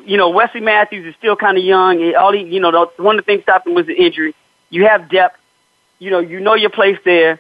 [0.06, 2.16] You know, Wesley Matthews is still kind of young.
[2.16, 4.34] All he, you know, the, one of the things stopped him was the injury.
[4.70, 5.38] You have depth.
[6.00, 7.40] You know, you know your place there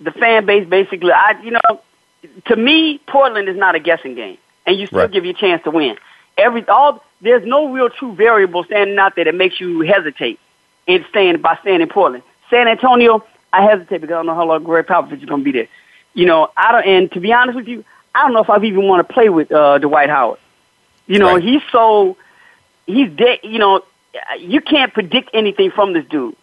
[0.00, 1.80] the fan base basically, I, you know,
[2.46, 5.10] to me, Portland is not a guessing game, and you still right.
[5.10, 5.96] give you a chance to win.
[6.36, 10.38] Every all there's no real true variable standing out there that makes you hesitate
[10.86, 12.22] in staying by staying in Portland.
[12.50, 15.44] San Antonio, I hesitate because I don't know how long Gregg Popovich is going to
[15.44, 15.68] be there.
[16.14, 16.86] You know, I don't.
[16.86, 17.84] And to be honest with you,
[18.14, 20.38] I don't know if I've even want to play with uh, Dwight Howard.
[21.06, 21.42] You know, right.
[21.42, 22.16] he's so
[22.86, 23.40] he's dead.
[23.42, 23.84] You know,
[24.38, 26.36] you can't predict anything from this dude.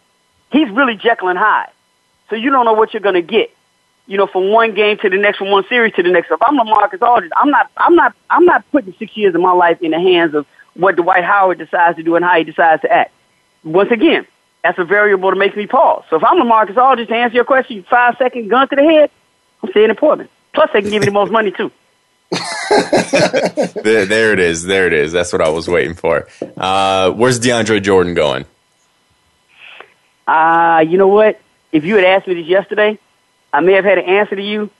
[0.50, 1.70] He's really Jekyll and Hyde.
[2.28, 3.50] So you don't know what you're going to get.
[4.06, 6.30] You know, from one game to the next, from one series to the next.
[6.30, 9.52] If I'm LaMarcus Aldridge, I'm not, I'm not, I'm not putting six years of my
[9.52, 12.82] life in the hands of what Dwight Howard decides to do and how he decides
[12.82, 13.12] to act.
[13.64, 14.26] Once again,
[14.62, 16.04] that's a variable that makes me pause.
[16.08, 19.10] So if I'm LaMarcus Aldridge, to answer your question, five second gun to the head,
[19.62, 20.28] I'm staying in Portland.
[20.52, 21.70] Plus, they can give me the most money too.
[23.82, 24.64] there, there, it is.
[24.64, 25.12] There it is.
[25.12, 26.26] That's what I was waiting for.
[26.56, 28.46] Uh, where's DeAndre Jordan going?
[30.26, 31.40] Uh, you know what?
[31.76, 32.98] If you had asked me this yesterday,
[33.52, 34.70] I may have had an answer to you.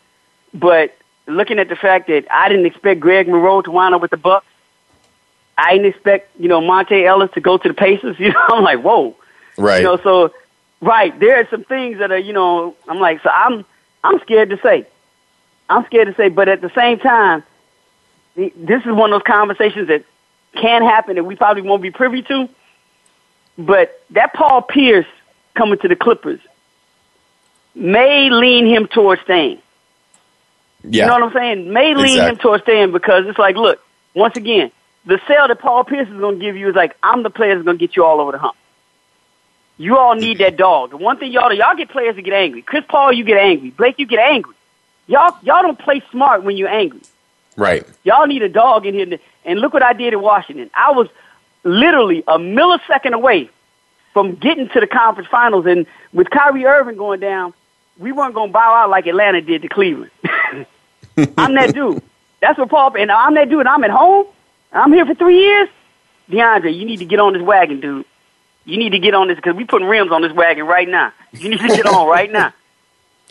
[0.55, 4.13] But looking at the fact that I didn't expect Greg Monroe to wind up with
[4.13, 4.47] the Bucks,
[5.59, 8.17] I didn't expect you know Monta Ellis to go to the Pacers.
[8.21, 9.15] You know, I'm like, whoa,
[9.59, 9.79] right?
[9.79, 10.33] You know, so
[10.81, 13.67] right there are some things that are you know I'm like, so I'm
[14.03, 14.87] I'm scared to say,
[15.69, 17.43] I'm scared to say, but at the same time,
[18.37, 20.03] this is one of those conversations that
[20.55, 22.49] can happen that we probably won't be privy to.
[23.59, 25.07] But that Paul Pierce
[25.55, 26.41] coming to the Clippers
[27.77, 29.61] may lean him towards staying.
[30.83, 31.05] Yeah.
[31.05, 31.73] You know what I'm saying?
[31.73, 32.31] May lean exactly.
[32.31, 33.81] him towards staying because it's like, look,
[34.15, 34.73] once again,
[35.05, 37.55] the sale that Paul Pierce is going to give you is like, I'm the player
[37.55, 38.57] that's going to get you all over the hump.
[39.79, 40.91] You all need that dog.
[40.91, 42.63] The one thing y'all do, y'all get players to get angry.
[42.63, 43.71] Chris Paul, you get angry.
[43.71, 44.55] Blake, you get angry.
[45.07, 47.03] Y'all, y'all don't play smart when you're angry.
[47.57, 47.87] Right.
[48.03, 49.19] Y'all need a dog in here.
[49.45, 50.71] And look what I did in Washington.
[50.75, 51.09] I was
[51.63, 53.51] literally a millisecond away
[54.15, 55.67] from getting to the conference finals.
[55.67, 57.53] And with Kyrie Irving going down,
[57.99, 60.11] we weren't going to bow out like Atlanta did to Cleveland.
[61.39, 62.03] I'm that dude.
[62.41, 62.97] That's what Paul.
[62.97, 63.67] And I'm that dude.
[63.67, 64.27] I'm at home.
[64.73, 65.69] I'm here for three years.
[66.31, 68.05] DeAndre, you need to get on this wagon, dude.
[68.65, 71.13] You need to get on this because we putting rims on this wagon right now.
[71.33, 72.53] You need to get on right now.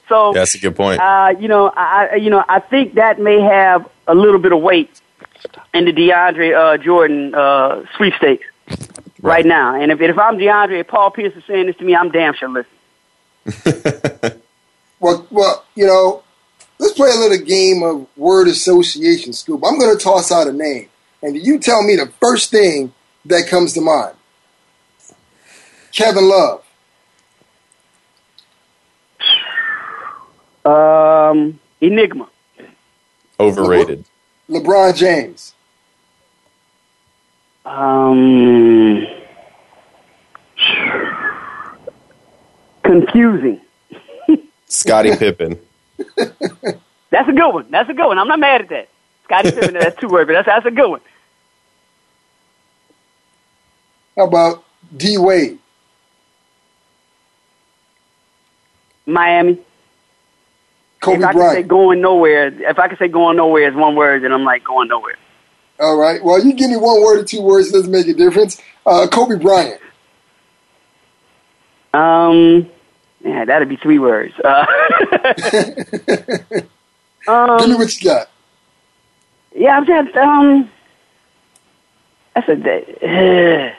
[0.07, 1.01] So That's a good point.
[1.01, 4.61] uh, you know, I you know I think that may have a little bit of
[4.61, 5.01] weight
[5.74, 8.45] in the DeAndre uh, Jordan uh, sweepstakes
[9.20, 9.43] right.
[9.43, 9.74] now.
[9.74, 12.36] And if if I'm DeAndre, if Paul Pierce is saying this to me, I'm damn
[12.36, 14.41] sure listening.
[15.05, 16.23] Well, well, you know,
[16.79, 19.61] let's play a little game of word association, Scoop.
[19.63, 20.89] I'm going to toss out a name,
[21.21, 22.91] and you tell me the first thing
[23.25, 24.15] that comes to mind.
[25.91, 26.63] Kevin Love.
[30.65, 32.27] Um, Enigma.
[33.39, 34.05] Overrated.
[34.49, 35.53] LeBron James.
[37.63, 39.05] Um,
[42.81, 43.61] confusing.
[44.76, 45.59] Scottie Pippen.
[47.09, 47.71] That's a good one.
[47.71, 48.17] That's a good one.
[48.17, 48.89] I'm not mad at that.
[49.23, 51.01] Scottie Pippen, that's two words, but that's that's a good one.
[54.15, 54.63] How about
[54.95, 55.57] D Wade?
[59.07, 59.59] Miami.
[60.99, 61.67] Kobe if I could say Bryant.
[61.67, 64.88] going nowhere, if I could say going nowhere is one word, then I'm like going
[64.88, 65.15] nowhere.
[65.80, 66.23] All right.
[66.23, 68.61] Well, you give me one word or two words, it doesn't make a difference.
[68.86, 69.82] Uh, Kobe Bryant.
[71.93, 72.69] Um,
[73.26, 74.34] yeah, that'd be three words.
[74.39, 74.65] Uh,
[77.28, 78.30] um, Give me what you got.
[79.55, 80.69] yeah, I'm just um.
[82.36, 82.53] That's a.
[83.01, 83.73] Uh,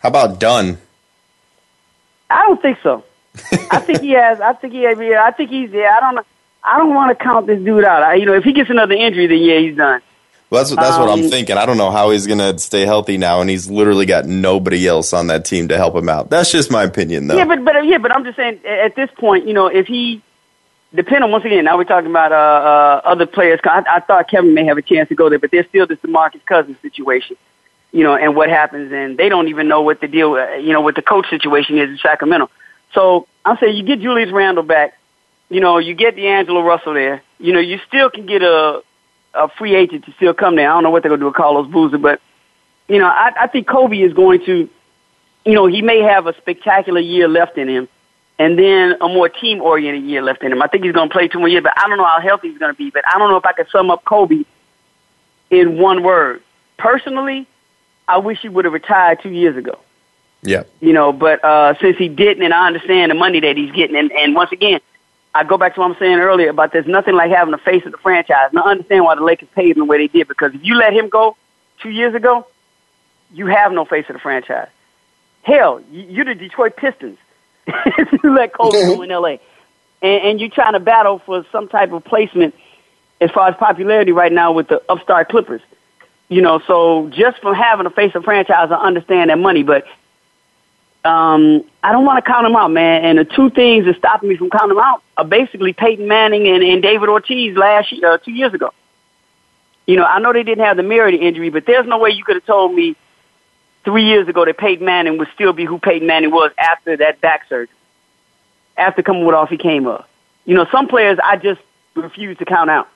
[0.00, 0.78] How about done?
[2.28, 3.04] I don't think so.
[3.70, 4.40] I think he has.
[4.40, 4.82] I think he.
[4.82, 5.70] Yeah, I think he's.
[5.70, 6.14] Yeah, I don't.
[6.16, 6.24] know.
[6.64, 8.02] I don't want to count this dude out.
[8.02, 10.00] I, you know, if he gets another injury, then yeah, he's done.
[10.52, 11.56] Well, that's that's what I'm Um, thinking.
[11.56, 15.14] I don't know how he's gonna stay healthy now, and he's literally got nobody else
[15.14, 16.28] on that team to help him out.
[16.28, 17.38] That's just my opinion, though.
[17.38, 20.20] Yeah, but but yeah, but I'm just saying at this point, you know, if he
[20.94, 23.60] depend on once again, now we're talking about uh, uh, other players.
[23.64, 25.98] I, I thought Kevin may have a chance to go there, but there's still this
[26.00, 27.38] DeMarcus Cousins situation,
[27.90, 30.74] you know, and what happens, and they don't even know what the deal, uh, you
[30.74, 32.50] know, what the coach situation is in Sacramento.
[32.92, 34.98] So I'm saying you get Julius Randle back,
[35.48, 38.82] you know, you get D'Angelo Russell there, you know, you still can get a
[39.34, 40.70] a free agent to still come there.
[40.70, 42.20] I don't know what they're going to do with Carlos Boozer, but
[42.88, 44.68] you know, I, I think Kobe is going to,
[45.44, 47.88] you know, he may have a spectacular year left in him,
[48.38, 50.62] and then a more team-oriented year left in him.
[50.62, 52.50] I think he's going to play two more years, but I don't know how healthy
[52.50, 52.90] he's going to be.
[52.90, 54.44] But I don't know if I could sum up Kobe
[55.50, 56.42] in one word.
[56.76, 57.46] Personally,
[58.08, 59.78] I wish he would have retired two years ago.
[60.42, 63.70] yeah, You know, but uh, since he didn't, and I understand the money that he's
[63.72, 64.80] getting, and, and once again,
[65.34, 67.84] I go back to what I'm saying earlier about there's nothing like having the face
[67.86, 68.48] of the franchise.
[68.50, 70.74] And I understand why the Lakers paid him the way they did because if you
[70.74, 71.36] let him go
[71.80, 72.46] two years ago,
[73.32, 74.68] you have no face of the franchise.
[75.42, 77.18] Hell, you- you're the Detroit Pistons.
[77.66, 79.36] if you let Kobe go in LA,
[80.02, 82.54] and, and you're trying to battle for some type of placement
[83.20, 85.62] as far as popularity right now with the upstart Clippers.
[86.28, 89.86] You know, so just from having a face of franchise, I understand that money, but
[91.04, 93.04] um, I don't want to count them out, man.
[93.04, 96.46] And the two things that stopping me from counting them out are basically Peyton Manning
[96.46, 98.72] and, and David Ortiz last year, uh, two years ago.
[99.86, 102.22] You know, I know they didn't have the Merritt injury, but there's no way you
[102.22, 102.94] could have told me
[103.84, 107.20] three years ago that Peyton Manning would still be who Peyton Manning was after that
[107.20, 107.74] back surgery,
[108.76, 110.08] after coming with off he came up.
[110.44, 111.60] You know, some players I just
[111.96, 112.88] refuse to count out.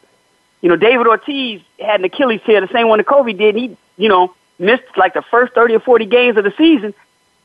[0.63, 3.57] You know, David Ortiz had an Achilles tear, the same one that Kobe did.
[3.57, 6.95] He, you know, missed like the first 30 or 40 games of the season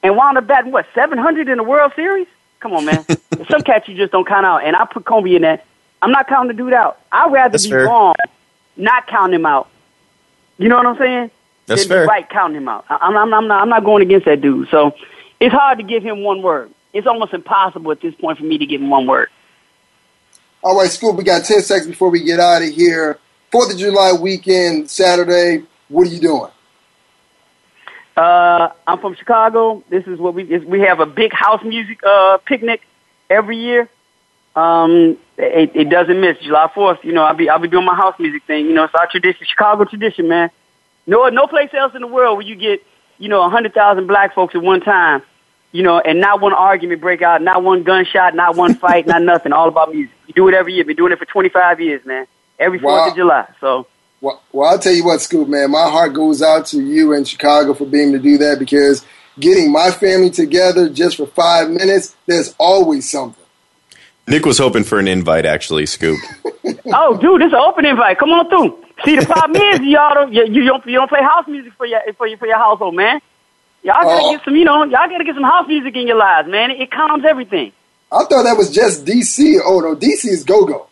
[0.04, 2.28] and wound up batting, what, 700 in the World Series?
[2.60, 3.06] Come on, man.
[3.50, 4.64] Some cats you just don't count out.
[4.64, 5.66] And I put Kobe in that.
[6.02, 7.00] I'm not counting the dude out.
[7.12, 7.86] I'd rather That's be fair.
[7.86, 8.16] wrong,
[8.78, 9.70] not counting him out.
[10.58, 11.32] You know what I'm saying?
[11.68, 12.06] That's than be fair.
[12.08, 12.86] right counting him out.
[12.90, 14.70] I- I'm, I'm, I'm, not, I'm not going against that dude.
[14.70, 14.96] So
[15.40, 16.72] it's hard to give him one word.
[16.94, 19.30] It's almost impossible at this point for me to give him one word.
[20.64, 23.18] All right, Scoop, we got 10 seconds before we get out of here.
[23.52, 25.64] 4th of July weekend, Saturday.
[25.88, 26.52] What are you doing?
[28.22, 29.84] Uh, I'm from Chicago.
[29.90, 32.82] This is what we is, we have a big house music uh, picnic
[33.32, 33.90] every year.
[34.56, 37.04] Um, it, it doesn't miss July 4th.
[37.04, 38.68] You know, I'll be I'll be doing my house music thing.
[38.68, 40.52] You know, it's our tradition, Chicago tradition, man.
[41.08, 42.84] No, no place else in the world where you get
[43.18, 45.24] you know a hundred thousand black folks at one time.
[45.72, 49.24] You know, and not one argument break out, not one gunshot, not one fight, not
[49.34, 49.52] nothing.
[49.52, 50.14] All about music.
[50.28, 50.86] You do it every year.
[50.86, 52.28] Been doing it for 25 years, man.
[52.60, 53.10] Every Fourth Wow.
[53.10, 53.48] of July.
[53.60, 53.88] So
[54.22, 55.72] Well, well, I'll tell you what, Scoop, man.
[55.72, 59.04] My heart goes out to you in Chicago for being able to do that because
[59.40, 63.44] getting my family together just for five minutes, there's always something.
[64.28, 66.20] Nick was hoping for an invite, actually, Scoop.
[66.94, 68.18] Oh, dude, this is an open invite.
[68.20, 68.86] Come on through.
[69.04, 71.86] See, the problem is y'all don't you, you don't you don't play house music for
[71.86, 73.20] your for your for your household, man.
[73.84, 74.32] Y'all gotta Oh.
[74.36, 76.70] get some, you know, y'all gotta get some house music in your lives, man.
[76.72, 77.72] It, it calms everything.
[78.12, 79.60] I thought that was just DC.
[79.64, 80.88] Oh, no, DC is go go.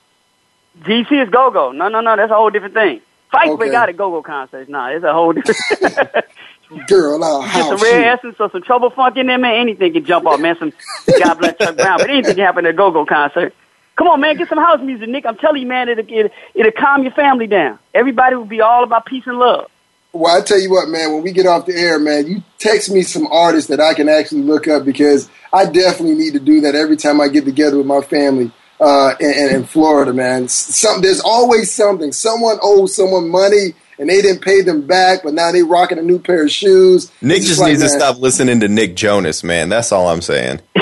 [0.81, 1.71] DC is go go.
[1.71, 2.15] No, no, no.
[2.15, 3.01] That's a whole different thing.
[3.31, 3.65] Fight Okay.
[3.65, 4.69] we got at go go concerts.
[4.69, 6.25] Nah, it's a whole different.
[6.87, 9.55] Girl, I'll Get some rare essence or some trouble funk in there, man.
[9.55, 10.55] Anything can jump off, man.
[10.59, 10.71] Some
[11.17, 13.55] God bless Chuck Brown, but anything can happen at a go go concert.
[13.95, 14.37] Come on, man.
[14.37, 15.25] Get some house music, Nick.
[15.25, 15.89] I'm telling you, man.
[15.89, 17.79] It'll, it'll, it'll calm your family down.
[17.93, 19.69] Everybody will be all about peace and love.
[20.13, 21.11] Well, I tell you what, man.
[21.13, 24.07] When we get off the air, man, you text me some artists that I can
[24.07, 27.77] actually look up because I definitely need to do that every time I get together
[27.77, 30.47] with my family uh, in, in, in Florida, man.
[30.47, 32.11] Some, there's always something.
[32.11, 36.01] Someone owes someone money and they didn't pay them back, but now they rocking a
[36.01, 37.11] new pair of shoes.
[37.21, 39.67] Nick It's just like, needs to stop listening to Nick Jonas, man.
[39.69, 40.61] That's all I'm saying.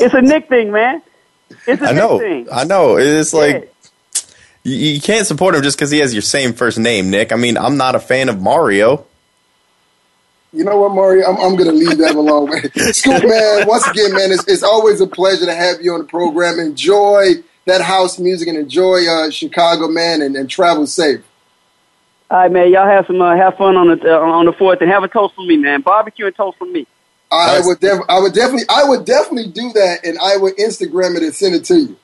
[0.00, 1.02] It's a Nick thing, man.
[1.66, 2.18] It's a I Nick know.
[2.20, 2.46] thing.
[2.52, 2.98] I know.
[2.98, 3.40] It's Yeah.
[3.40, 3.74] like
[4.62, 7.32] you, you can't support him just because he has your same first name, Nick.
[7.32, 9.04] I mean, I'm not a fan of Mario.
[10.52, 11.26] You know what, Mario?
[11.26, 12.50] I'm, I'm going to leave that alone.
[12.92, 16.06] Scoop, man, once again, man, it's, it's always a pleasure to have you on the
[16.06, 16.58] program.
[16.58, 17.34] Enjoy
[17.66, 21.20] that house music and enjoy uh, Chicago, man, and, and travel safe.
[22.30, 22.70] All right, man.
[22.72, 25.08] Y'all have some uh, have fun on the uh, on the fourth and have a
[25.08, 25.80] toast for me, man.
[25.82, 26.86] Barbecue and toast for me.
[27.30, 27.66] I Nice.
[27.66, 31.22] would, def- I would definitely, I would definitely do that, and I would Instagram it
[31.22, 31.96] and send it to you.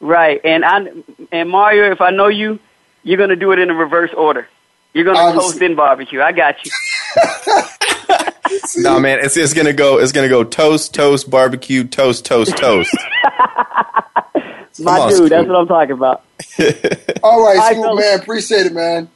[0.00, 0.86] Right, and I
[1.32, 2.58] and Mario, if I know you,
[3.02, 4.48] you're gonna do it in a reverse order.
[4.94, 5.50] You're gonna Obviously.
[5.52, 6.20] toast in barbecue.
[6.22, 6.70] I got you.
[8.78, 9.98] No, man, it's it's gonna go.
[9.98, 12.94] It's gonna go toast, toast, barbecue, toast, toast, toast.
[14.78, 16.22] My on, dude, that's what I'm talking about.
[17.22, 19.08] All right, right, Scoop, man, appreciate it, man.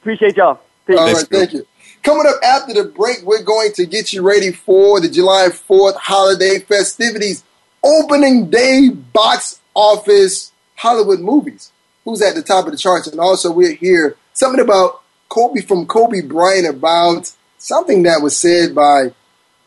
[0.00, 0.60] Appreciate y'all.
[0.86, 0.98] Peace.
[0.98, 1.66] All Thanks, thank you.
[2.02, 5.96] Coming up after the break, we're going to get you ready for the July 4th
[5.96, 7.44] holiday festivities,
[7.84, 11.70] opening day box office Hollywood movies.
[12.04, 13.08] Who's at the top of the charts?
[13.08, 18.74] And also, we'll hear something about Kobe from Kobe Bryant about something that was said
[18.74, 19.12] by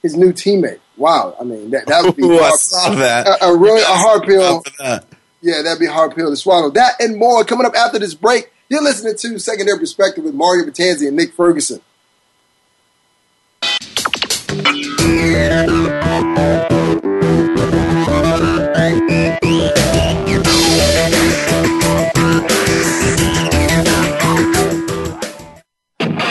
[0.02, 0.80] his new teammate.
[0.98, 3.28] Wow, I mean that that would be Ooh, I saw that.
[3.42, 4.64] a, a really a hard pill.
[4.80, 5.06] That.
[5.42, 6.70] Yeah, that'd be a hard pill to swallow.
[6.70, 8.52] That and more coming up after this break.
[8.70, 11.82] You're listening to Secondary Perspective with Mario Batanzi and Nick Ferguson.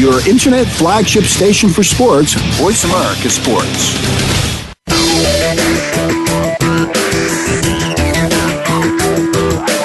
[0.00, 3.94] Your internet flagship station for sports, Voice America Sports.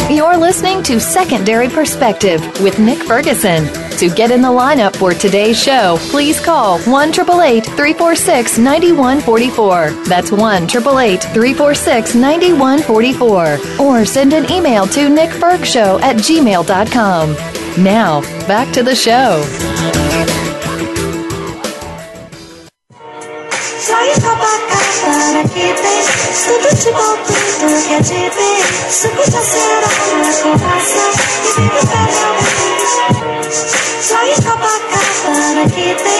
[0.09, 3.67] You're listening to Secondary Perspective with Nick Ferguson.
[3.97, 9.91] To get in the lineup for today's show, please call 1 346 9144.
[10.05, 13.57] That's 1 346 9144.
[13.85, 17.35] Or send an email to nickfergshow at gmail.com.
[17.83, 20.04] Now, back to the show.
[29.45, 31.03] Será na conversa
[31.55, 33.55] vive felizmente
[34.01, 34.73] Soy papá
[35.23, 36.17] para que te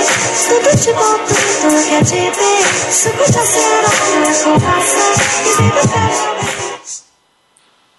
[0.47, 1.17] Tudo de bom,
[1.61, 2.59] tudo que é de bem
[2.89, 5.05] Escuta será na conversa
[5.43, 7.03] vive felizmente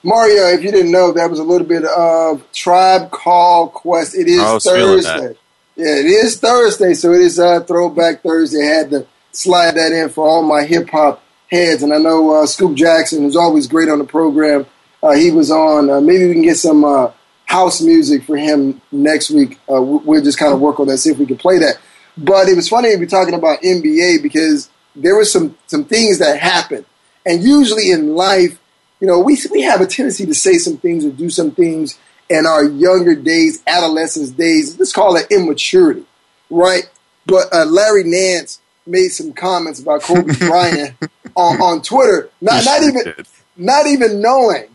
[0.02, 4.14] Mario, if you didn't know, that was a little bit of Tribe Called Quest.
[4.14, 5.36] It is Thursday.
[5.74, 8.62] Yeah, it is Thursday, so it is uh, Throwback Thursday.
[8.62, 12.42] I had to slide that in for all my hip hop heads, and I know
[12.42, 14.66] uh, Scoop Jackson, who's always great on the program,
[15.02, 15.90] uh, he was on.
[15.90, 17.10] Uh, maybe we can get some uh,
[17.44, 19.58] house music for him next week.
[19.70, 21.76] Uh, we- we'll just kind of work on that, see if we can play that.
[22.18, 26.18] But it was funny to be talking about NBA because there were some some things
[26.18, 26.86] that happened,
[27.26, 28.58] and usually in life,
[29.00, 31.98] you know, we we have a tendency to say some things or do some things
[32.30, 34.78] in our younger days, adolescence days.
[34.78, 36.04] Let's call it immaturity,
[36.50, 36.88] right?
[37.26, 40.94] But uh, Larry Nance made some comments about Kobe Bryant
[41.36, 43.14] on, on Twitter, not not even
[43.56, 44.68] not even knowing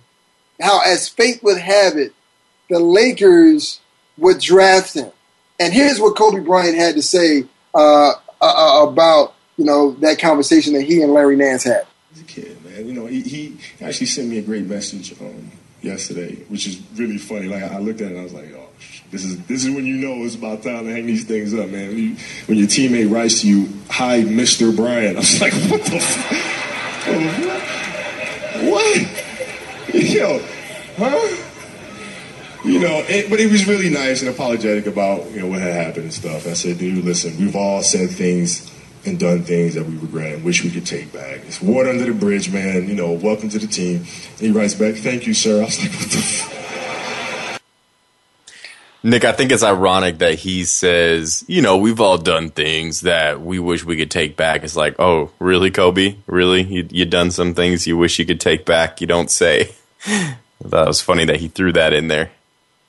[0.62, 2.14] how, as fate would have it,
[2.70, 3.80] the Lakers
[4.18, 5.12] would draft him.
[5.59, 10.74] And here's what Kobe Bryant had to say uh, uh, about you know that conversation
[10.74, 11.86] that he and Larry Nance had.
[12.14, 12.88] He's a kid, man.
[12.88, 15.51] You know, he, he actually sent me a great message um,
[15.82, 17.47] yesterday, which is really funny.
[17.47, 18.61] Like I looked at it and I was like, oh, sh-
[19.12, 21.70] this is this is when you know it's about time to hang these things up,
[21.70, 21.89] man.
[21.89, 24.74] When, you, when your teammate writes to you, "Hi, Mr.
[24.76, 25.97] Bryant," I was like, what the.
[25.97, 26.47] F-
[28.64, 29.07] what?
[29.93, 30.39] Yo,
[30.97, 31.38] huh?
[32.64, 35.74] You know, it, but it was really nice and apologetic about you know what had
[35.74, 36.47] happened and stuff.
[36.47, 38.72] I said, dude, listen, we've all said things
[39.05, 41.41] and done things that we regret and wish we could take back.
[41.47, 42.88] It's water under the bridge, man.
[42.88, 43.97] You know, welcome to the team.
[43.97, 45.62] And he writes back, thank you, sir.
[45.62, 46.18] I was like, what the.
[46.18, 46.62] F-?
[49.04, 53.41] Nick, I think it's ironic that he says, you know, we've all done things that
[53.41, 54.64] we wish we could take back.
[54.64, 56.18] It's like, oh, really, Kobe?
[56.28, 56.62] Really?
[56.62, 59.02] You, you done some things you wish you could take back?
[59.02, 59.72] You don't say.
[60.64, 62.30] It was funny that he threw that in there.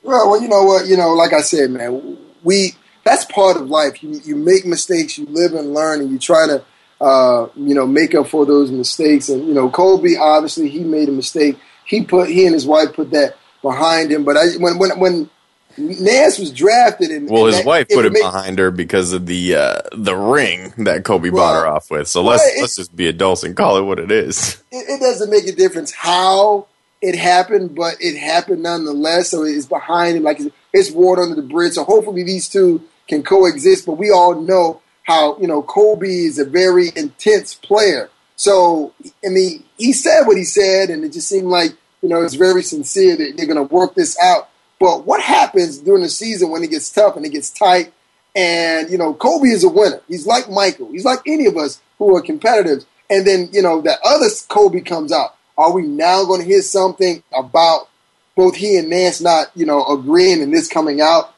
[0.03, 0.85] Well, well, you know what?
[0.85, 4.03] You know, like I said, man, we that's part of life.
[4.03, 6.63] You you make mistakes, you live and learn, and you try to
[7.01, 9.29] uh, you know make up for those mistakes.
[9.29, 11.57] And you know, Kobe obviously he made a mistake.
[11.85, 14.23] He put he and his wife put that behind him.
[14.23, 15.29] But I, when when when
[15.77, 19.55] Nance was drafted, and Well, and his wife put it behind her because of the
[19.55, 22.07] uh, the ring that Kobe bought her off with.
[22.07, 24.61] So let's it- let's just be adults and call it what it is.
[24.71, 26.67] it, it doesn't make a difference how
[27.01, 29.29] it happened, but it happened nonetheless.
[29.31, 31.73] So it's behind him, like it's, it's water under the bridge.
[31.73, 33.85] So hopefully these two can coexist.
[33.85, 38.09] But we all know how you know Kobe is a very intense player.
[38.35, 38.93] So
[39.25, 41.71] I mean, he said what he said, and it just seemed like
[42.01, 44.49] you know it's very sincere that they're going to work this out.
[44.83, 47.93] But what happens during the season when it gets tough and it gets tight?
[48.35, 50.01] And you know, Kobe is a winner.
[50.09, 50.91] He's like Michael.
[50.91, 52.85] He's like any of us who are competitors.
[53.09, 55.37] And then you know that other Kobe comes out.
[55.57, 57.87] Are we now going to hear something about
[58.35, 61.33] both he and Nance not you know agreeing and this coming out?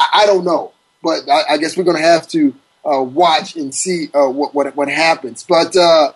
[0.00, 2.52] I, I don't know, but I, I guess we're going to have to
[2.84, 5.44] uh, watch and see uh, what, what what happens.
[5.48, 6.14] But uh,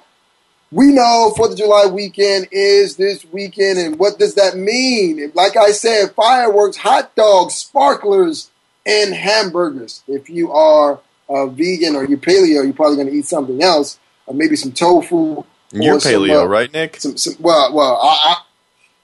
[0.72, 5.30] we know Fourth of July weekend is this weekend, and what does that mean?
[5.34, 8.50] Like I said, fireworks, hot dogs, sparklers,
[8.86, 10.02] and hamburgers.
[10.08, 10.98] If you are
[11.28, 14.72] a vegan or you're paleo, you're probably going to eat something else, or maybe some
[14.72, 15.44] tofu.
[15.72, 16.96] You're or some, paleo, uh, right, Nick?
[17.00, 18.36] Some, some, well, well, I,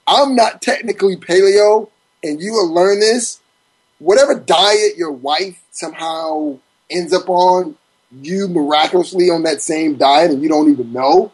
[0.06, 1.90] I, I'm not technically paleo,
[2.24, 3.40] and you will learn this.
[3.98, 6.58] Whatever diet your wife somehow
[6.90, 7.76] ends up on,
[8.10, 11.30] you miraculously on that same diet, and you don't even know.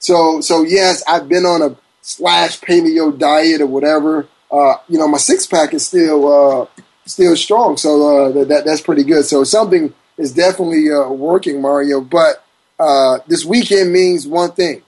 [0.00, 4.26] So, so yes, I've been on a slash paleo diet or whatever.
[4.50, 6.66] Uh, you know, my six pack is still uh,
[7.06, 9.24] still strong, so uh, that, that that's pretty good.
[9.24, 12.00] So something is definitely uh, working, Mario.
[12.00, 12.42] But
[12.78, 14.82] uh, this weekend means one thing: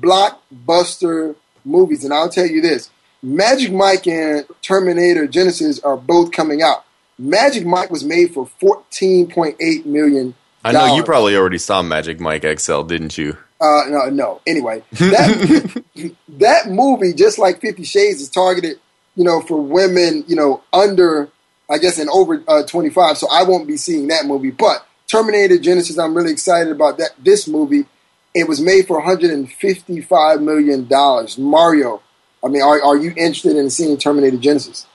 [0.00, 1.34] blockbuster
[1.64, 2.04] movies.
[2.04, 2.90] And I'll tell you this:
[3.22, 6.84] Magic Mike and Terminator Genisys are both coming out.
[7.18, 10.34] Magic Mike was made for fourteen point eight million.
[10.64, 13.36] I know you probably already saw Magic Mike XL, didn't you?
[13.60, 14.40] Uh, no, no.
[14.46, 15.82] Anyway, that
[16.28, 18.78] that movie, just like Fifty Shades, is targeted,
[19.14, 21.30] you know, for women, you know, under,
[21.70, 23.16] I guess, and over uh, twenty five.
[23.18, 24.50] So I won't be seeing that movie.
[24.50, 27.10] But Terminator Genisys, I'm really excited about that.
[27.18, 27.86] This movie,
[28.34, 31.38] it was made for 155 million dollars.
[31.38, 32.02] Mario,
[32.44, 34.86] I mean, are are you interested in seeing Terminator Genisys?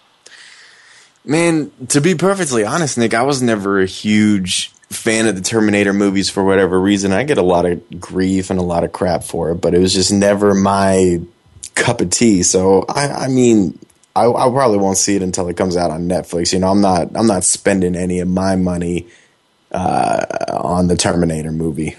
[1.23, 5.93] Man, to be perfectly honest, Nick, I was never a huge fan of the Terminator
[5.93, 7.11] movies for whatever reason.
[7.11, 9.79] I get a lot of grief and a lot of crap for it, but it
[9.79, 11.21] was just never my
[11.75, 12.43] cup of tea.
[12.43, 13.79] So I, I mean,
[14.15, 16.53] I, I probably won't see it until it comes out on Netflix.
[16.53, 19.07] You know, I'm not I'm not spending any of my money
[19.71, 21.95] uh, on the Terminator movie.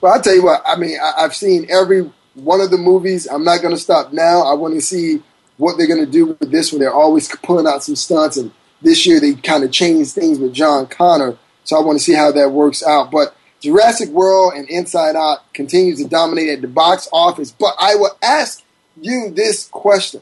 [0.00, 0.62] Well, I'll tell you what.
[0.64, 3.26] I mean, I, I've seen every one of the movies.
[3.26, 4.42] I'm not going to stop now.
[4.42, 5.22] I want to see
[5.56, 6.80] what they're going to do with this one.
[6.80, 10.54] They're always pulling out some stunts, and this year they kind of changed things with
[10.54, 11.36] John Connor.
[11.70, 13.12] So I want to see how that works out.
[13.12, 17.52] But Jurassic World and Inside Out continues to dominate at the box office.
[17.52, 18.64] But I will ask
[19.00, 20.20] you this question: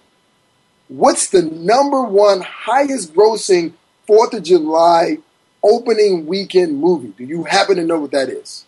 [0.88, 3.72] What's the number one highest grossing
[4.06, 5.20] Fourth of July
[5.64, 7.14] opening weekend movie?
[7.16, 8.66] Do you happen to know what that is?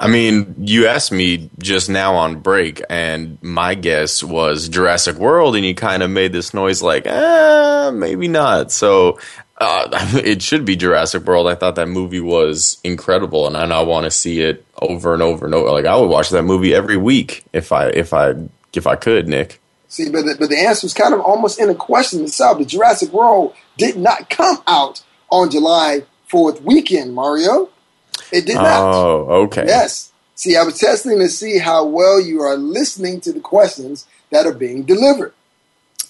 [0.00, 5.56] I mean, you asked me just now on break, and my guess was Jurassic World,
[5.56, 8.72] and you kind of made this noise like, ah, maybe not.
[8.72, 9.18] So
[9.62, 9.88] uh,
[10.24, 11.46] it should be Jurassic World.
[11.46, 15.14] I thought that movie was incredible, and I, and I want to see it over
[15.14, 15.70] and over and over.
[15.70, 18.34] Like I would watch that movie every week if I if I
[18.74, 19.60] if I could, Nick.
[19.88, 22.58] See, but the, but the answer is kind of almost in a question itself.
[22.58, 27.68] The Jurassic World did not come out on July 4th weekend, Mario.
[28.32, 28.94] It did not.
[28.94, 29.64] Oh, okay.
[29.66, 30.10] Yes.
[30.34, 34.46] See, I was testing to see how well you are listening to the questions that
[34.46, 35.34] are being delivered.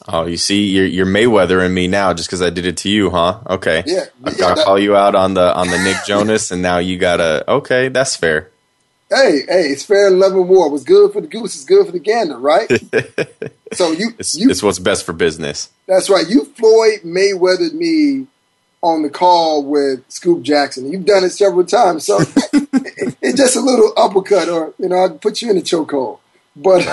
[0.08, 2.88] Oh, you see, you're, you're Mayweather and me now just because I did it to
[2.90, 3.38] you, huh?
[3.48, 3.84] Okay.
[3.86, 4.06] Yeah.
[4.24, 6.98] I've got to call you out on the on the Nick Jonas, and now you
[6.98, 7.44] gotta.
[7.48, 8.50] Okay, that's fair.
[9.10, 10.68] hey, hey, it's fair and love and war.
[10.70, 12.68] What's good for the goose is good for the gander, right?
[13.74, 15.70] so you, It's, you, it's what's best for business.
[15.86, 16.28] that's right.
[16.28, 18.26] You Floyd Mayweathered me
[18.82, 20.90] on the call with Scoop Jackson.
[20.90, 22.28] You've done it several times, so it,
[23.22, 26.18] it's just a little uppercut, or you know, I put you in a chokehold.
[26.56, 26.86] But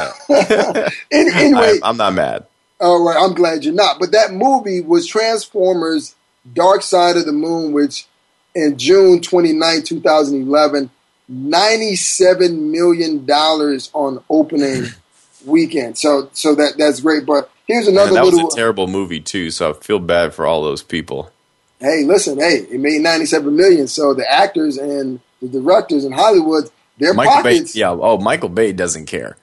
[1.11, 2.45] any- anyway, I, I'm not mad.
[2.79, 3.99] All right, I'm glad you're not.
[3.99, 6.15] But that movie was Transformers
[6.53, 8.07] Dark Side of the Moon, which
[8.55, 10.89] in June 29, 2011,
[11.31, 14.85] $97 million on opening
[15.45, 15.97] weekend.
[15.97, 17.25] So so that that's great.
[17.25, 20.33] But here's another Man, that little was a terrible movie too, so I feel bad
[20.33, 21.31] for all those people.
[21.79, 23.87] hey, listen, hey, it made 97 million.
[23.87, 27.75] So the actors and the directors in Hollywood, their Michael Bay, pockets.
[27.75, 27.91] yeah.
[27.91, 29.37] Oh, Michael Bay doesn't care.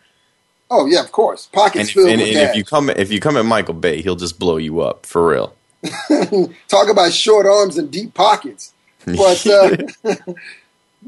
[0.71, 1.47] Oh yeah, of course.
[1.47, 2.51] Pockets And, if, filled and, with and cash.
[2.51, 5.29] if you come if you come at Michael Bay, he'll just blow you up for
[5.29, 5.55] real.
[6.69, 8.73] Talk about short arms and deep pockets.
[9.05, 9.77] But uh,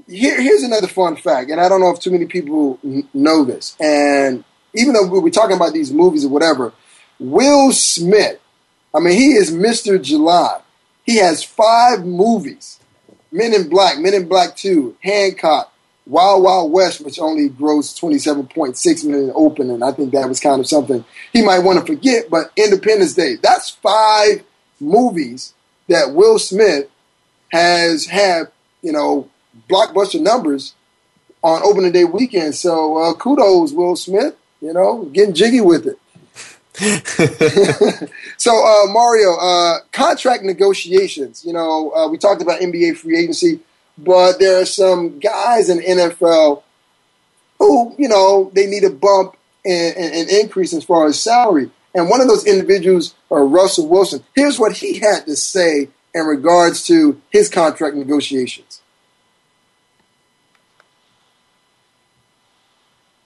[0.06, 3.44] here, here's another fun fact, and I don't know if too many people n- know
[3.44, 3.76] this.
[3.80, 4.44] And
[4.74, 6.72] even though we're talking about these movies or whatever,
[7.18, 8.38] Will Smith,
[8.94, 10.00] I mean, he is Mr.
[10.00, 10.60] July.
[11.04, 12.78] He has five movies
[13.30, 15.72] Men in Black, Men in Black 2, Hancock,
[16.08, 19.82] Wild Wild West, which only grossed 27.6 million opening.
[19.82, 23.36] I think that was kind of something he might want to forget, but Independence Day,
[23.36, 24.42] that's five
[24.80, 25.52] movies
[25.88, 26.88] that Will Smith
[27.50, 28.44] has had,
[28.82, 29.28] you know,
[29.68, 30.74] blockbuster numbers
[31.42, 32.54] on opening day weekend.
[32.54, 35.98] So uh, kudos, Will Smith, you know, getting jiggy with it.
[38.36, 41.44] so uh, Mario, uh, contract negotiations.
[41.44, 43.60] You know, uh, we talked about NBA free agency,
[43.98, 46.62] but there are some guys in NFL
[47.58, 51.70] who, you know, they need a bump and an increase as far as salary.
[51.94, 54.24] And one of those individuals are Russell Wilson.
[54.34, 58.82] Here's what he had to say in regards to his contract negotiations.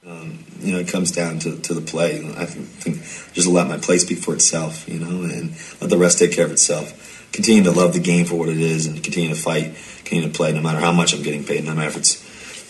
[0.07, 2.27] Um, you know, it comes down to, to the play.
[2.37, 3.03] I think
[3.35, 6.45] just let my play speak for itself, you know, and let the rest take care
[6.45, 7.12] of itself.
[7.33, 9.75] Continue to love the game for what it is and continue to fight,
[10.05, 12.17] continue to play no matter how much I'm getting paid, no matter if it's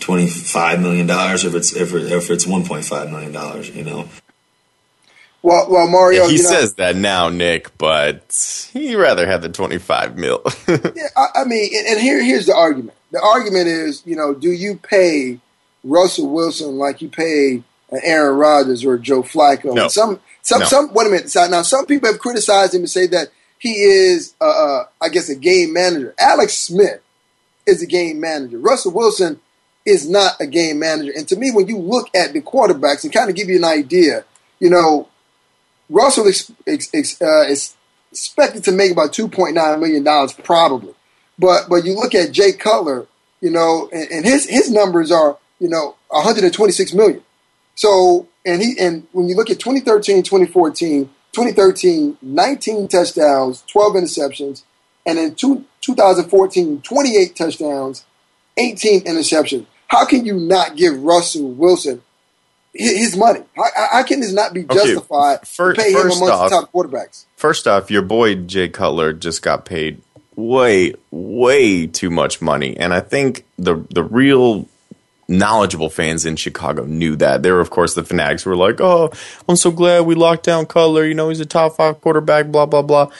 [0.01, 4.09] $25 million if it's, if, if it's $1.5 million, you know.
[5.43, 9.43] Well, well, Mario, Yeah, he you know, says that now, Nick, but he'd rather have
[9.43, 10.41] the twenty five mil.
[10.69, 12.97] yeah, I, I mean, and, and here, here's the argument.
[13.11, 15.41] The argument is, you know, do you pay
[15.83, 19.75] Russell Wilson like you pay an Aaron Rodgers or Joe Flacco?
[19.75, 19.89] No.
[19.89, 20.67] Some, some, No.
[20.67, 20.95] some.
[20.95, 21.35] Wait a minute.
[21.51, 23.29] Now, some people have criticized him and say that
[23.63, 26.17] he is, uh, uh, I guess, a game manager.
[26.19, 27.01] Alex Smith
[27.65, 28.59] is a game manager.
[28.59, 29.39] Russell Wilson
[29.87, 31.13] is not a game manager.
[31.17, 33.65] And to me, when you look at the quarterbacks and kind of give you an
[33.65, 34.25] idea,
[34.59, 35.09] you know,
[35.89, 36.31] Russell uh,
[36.67, 37.77] is
[38.11, 40.95] expected to make about two point nine million dollars probably,
[41.39, 43.07] but but you look at Jay Cutler,
[43.41, 46.93] you know, and, and his his numbers are you know one hundred and twenty six
[46.93, 47.23] million.
[47.77, 54.63] So and he and when you look at 2013, 2014, 2013, 19 touchdowns, 12 interceptions,
[55.07, 58.05] and in two, 2014, 28 touchdowns,
[58.57, 59.67] 18 interceptions.
[59.89, 62.03] How can you not give Russell Wilson
[62.75, 63.41] his money?
[63.57, 66.57] How, how can this not be Okay, justified to pay him first amongst off- the
[66.61, 67.25] top quarterbacks?
[67.37, 70.01] First off, your boy Jay Cutler just got paid
[70.37, 74.69] way, way too much money, and I think the the real
[75.29, 77.43] knowledgeable fans in Chicago knew that.
[77.43, 79.11] There were, of course, the fanatics who were like, "Oh,
[79.49, 81.05] I'm so glad we locked down Cutler.
[81.05, 83.11] You know, he's a top five quarterback." Blah blah blah.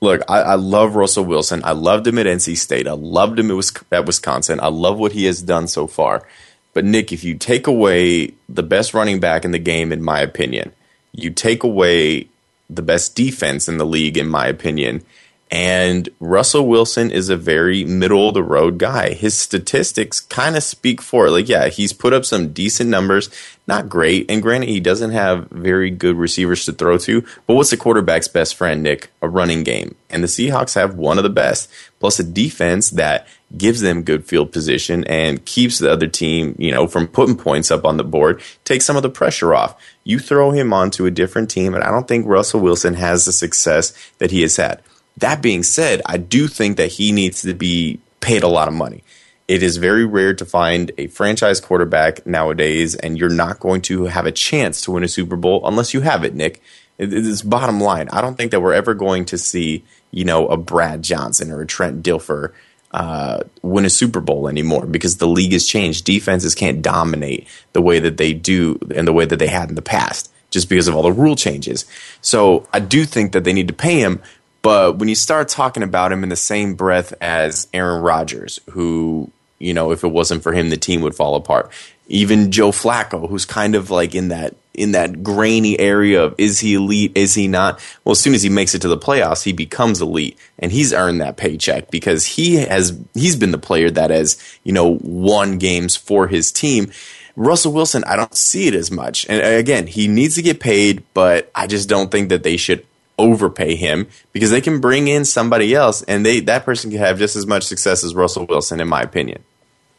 [0.00, 1.62] Look, I, I love Russell Wilson.
[1.64, 2.86] I loved him at NC State.
[2.86, 4.60] I loved him at, at Wisconsin.
[4.60, 6.26] I love what he has done so far.
[6.72, 10.20] But Nick, if you take away the best running back in the game, in my
[10.20, 10.72] opinion,
[11.12, 12.28] you take away
[12.70, 15.04] the best defense in the league, in my opinion,
[15.50, 19.14] And Russell Wilson is a very middle of the road guy.
[19.14, 21.30] His statistics kind of speak for it.
[21.30, 23.30] Like, yeah, he's put up some decent numbers,
[23.66, 24.30] not great.
[24.30, 27.24] And granted, he doesn't have very good receivers to throw to.
[27.46, 29.10] But what's the quarterback's best friend, Nick?
[29.22, 29.94] A running game.
[30.10, 33.26] And the Seahawks have one of the best, plus a defense that
[33.56, 37.70] gives them good field position and keeps the other team, you know, from putting points
[37.70, 39.80] up on the board, takes some of the pressure off.
[40.04, 43.32] You throw him onto a different team, and I don't think Russell Wilson has the
[43.32, 44.82] success that he has had.
[45.18, 48.74] That being said, I do think that he needs to be paid a lot of
[48.74, 49.02] money.
[49.46, 54.04] It is very rare to find a franchise quarterback nowadays, and you're not going to
[54.04, 56.60] have a chance to win a Super Bowl unless you have it, Nick.
[56.98, 58.08] It- It's bottom line.
[58.12, 61.62] I don't think that we're ever going to see, you know, a Brad Johnson or
[61.62, 62.52] a Trent Dilfer
[62.92, 66.04] uh, win a Super Bowl anymore because the league has changed.
[66.04, 69.74] Defenses can't dominate the way that they do and the way that they had in
[69.74, 71.84] the past just because of all the rule changes.
[72.22, 74.22] So I do think that they need to pay him.
[74.68, 79.30] But when you start talking about him in the same breath as Aaron Rodgers, who,
[79.58, 81.72] you know, if it wasn't for him, the team would fall apart.
[82.08, 86.60] Even Joe Flacco, who's kind of like in that in that grainy area of is
[86.60, 87.80] he elite, is he not?
[88.04, 90.92] Well, as soon as he makes it to the playoffs, he becomes elite, and he's
[90.92, 95.56] earned that paycheck because he has he's been the player that has you know won
[95.56, 96.92] games for his team.
[97.36, 101.04] Russell Wilson, I don't see it as much, and again, he needs to get paid,
[101.14, 102.84] but I just don't think that they should
[103.18, 107.18] overpay him because they can bring in somebody else, and they that person can have
[107.18, 109.44] just as much success as Russell Wilson, in my opinion.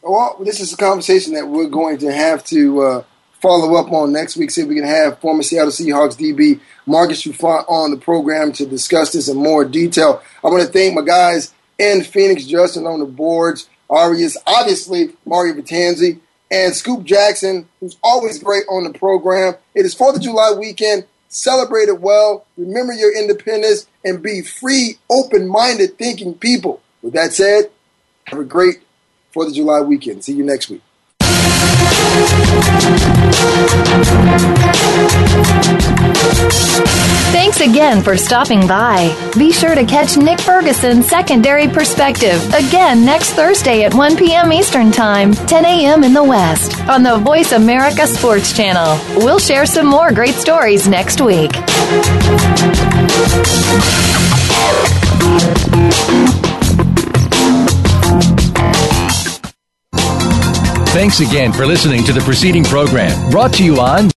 [0.02, 3.04] Well, this is a conversation that we're going to have to uh,
[3.42, 4.52] follow up on next week.
[4.52, 8.66] See if we can have former Seattle Seahawks DB Marcus Trufant on the program to
[8.66, 10.22] discuss this in more detail.
[10.44, 15.54] I want to thank my guys in Phoenix, Justin on the boards, Arias, obviously Mario
[15.54, 16.20] Vitanzi,
[16.52, 19.56] and Scoop Jackson, who's always great on the program.
[19.76, 21.06] It is 4th of July weekend.
[21.30, 22.46] Celebrate it well.
[22.58, 26.82] Remember your independence and be free, open minded thinking people.
[27.04, 27.70] With that said,
[28.26, 28.82] have a great
[29.34, 30.24] 4th of July weekend.
[30.24, 30.82] See you next week.
[37.32, 39.16] Thanks again for stopping by.
[39.38, 44.52] Be sure to catch Nick Ferguson's Secondary Perspective again next Thursday at 1 p.m.
[44.52, 46.04] Eastern Time, 10 a.m.
[46.04, 49.00] in the West on the Voice America Sports Channel.
[49.18, 51.52] We'll share some more great stories next week.
[60.92, 64.10] Thanks again for listening to the preceding program brought to you on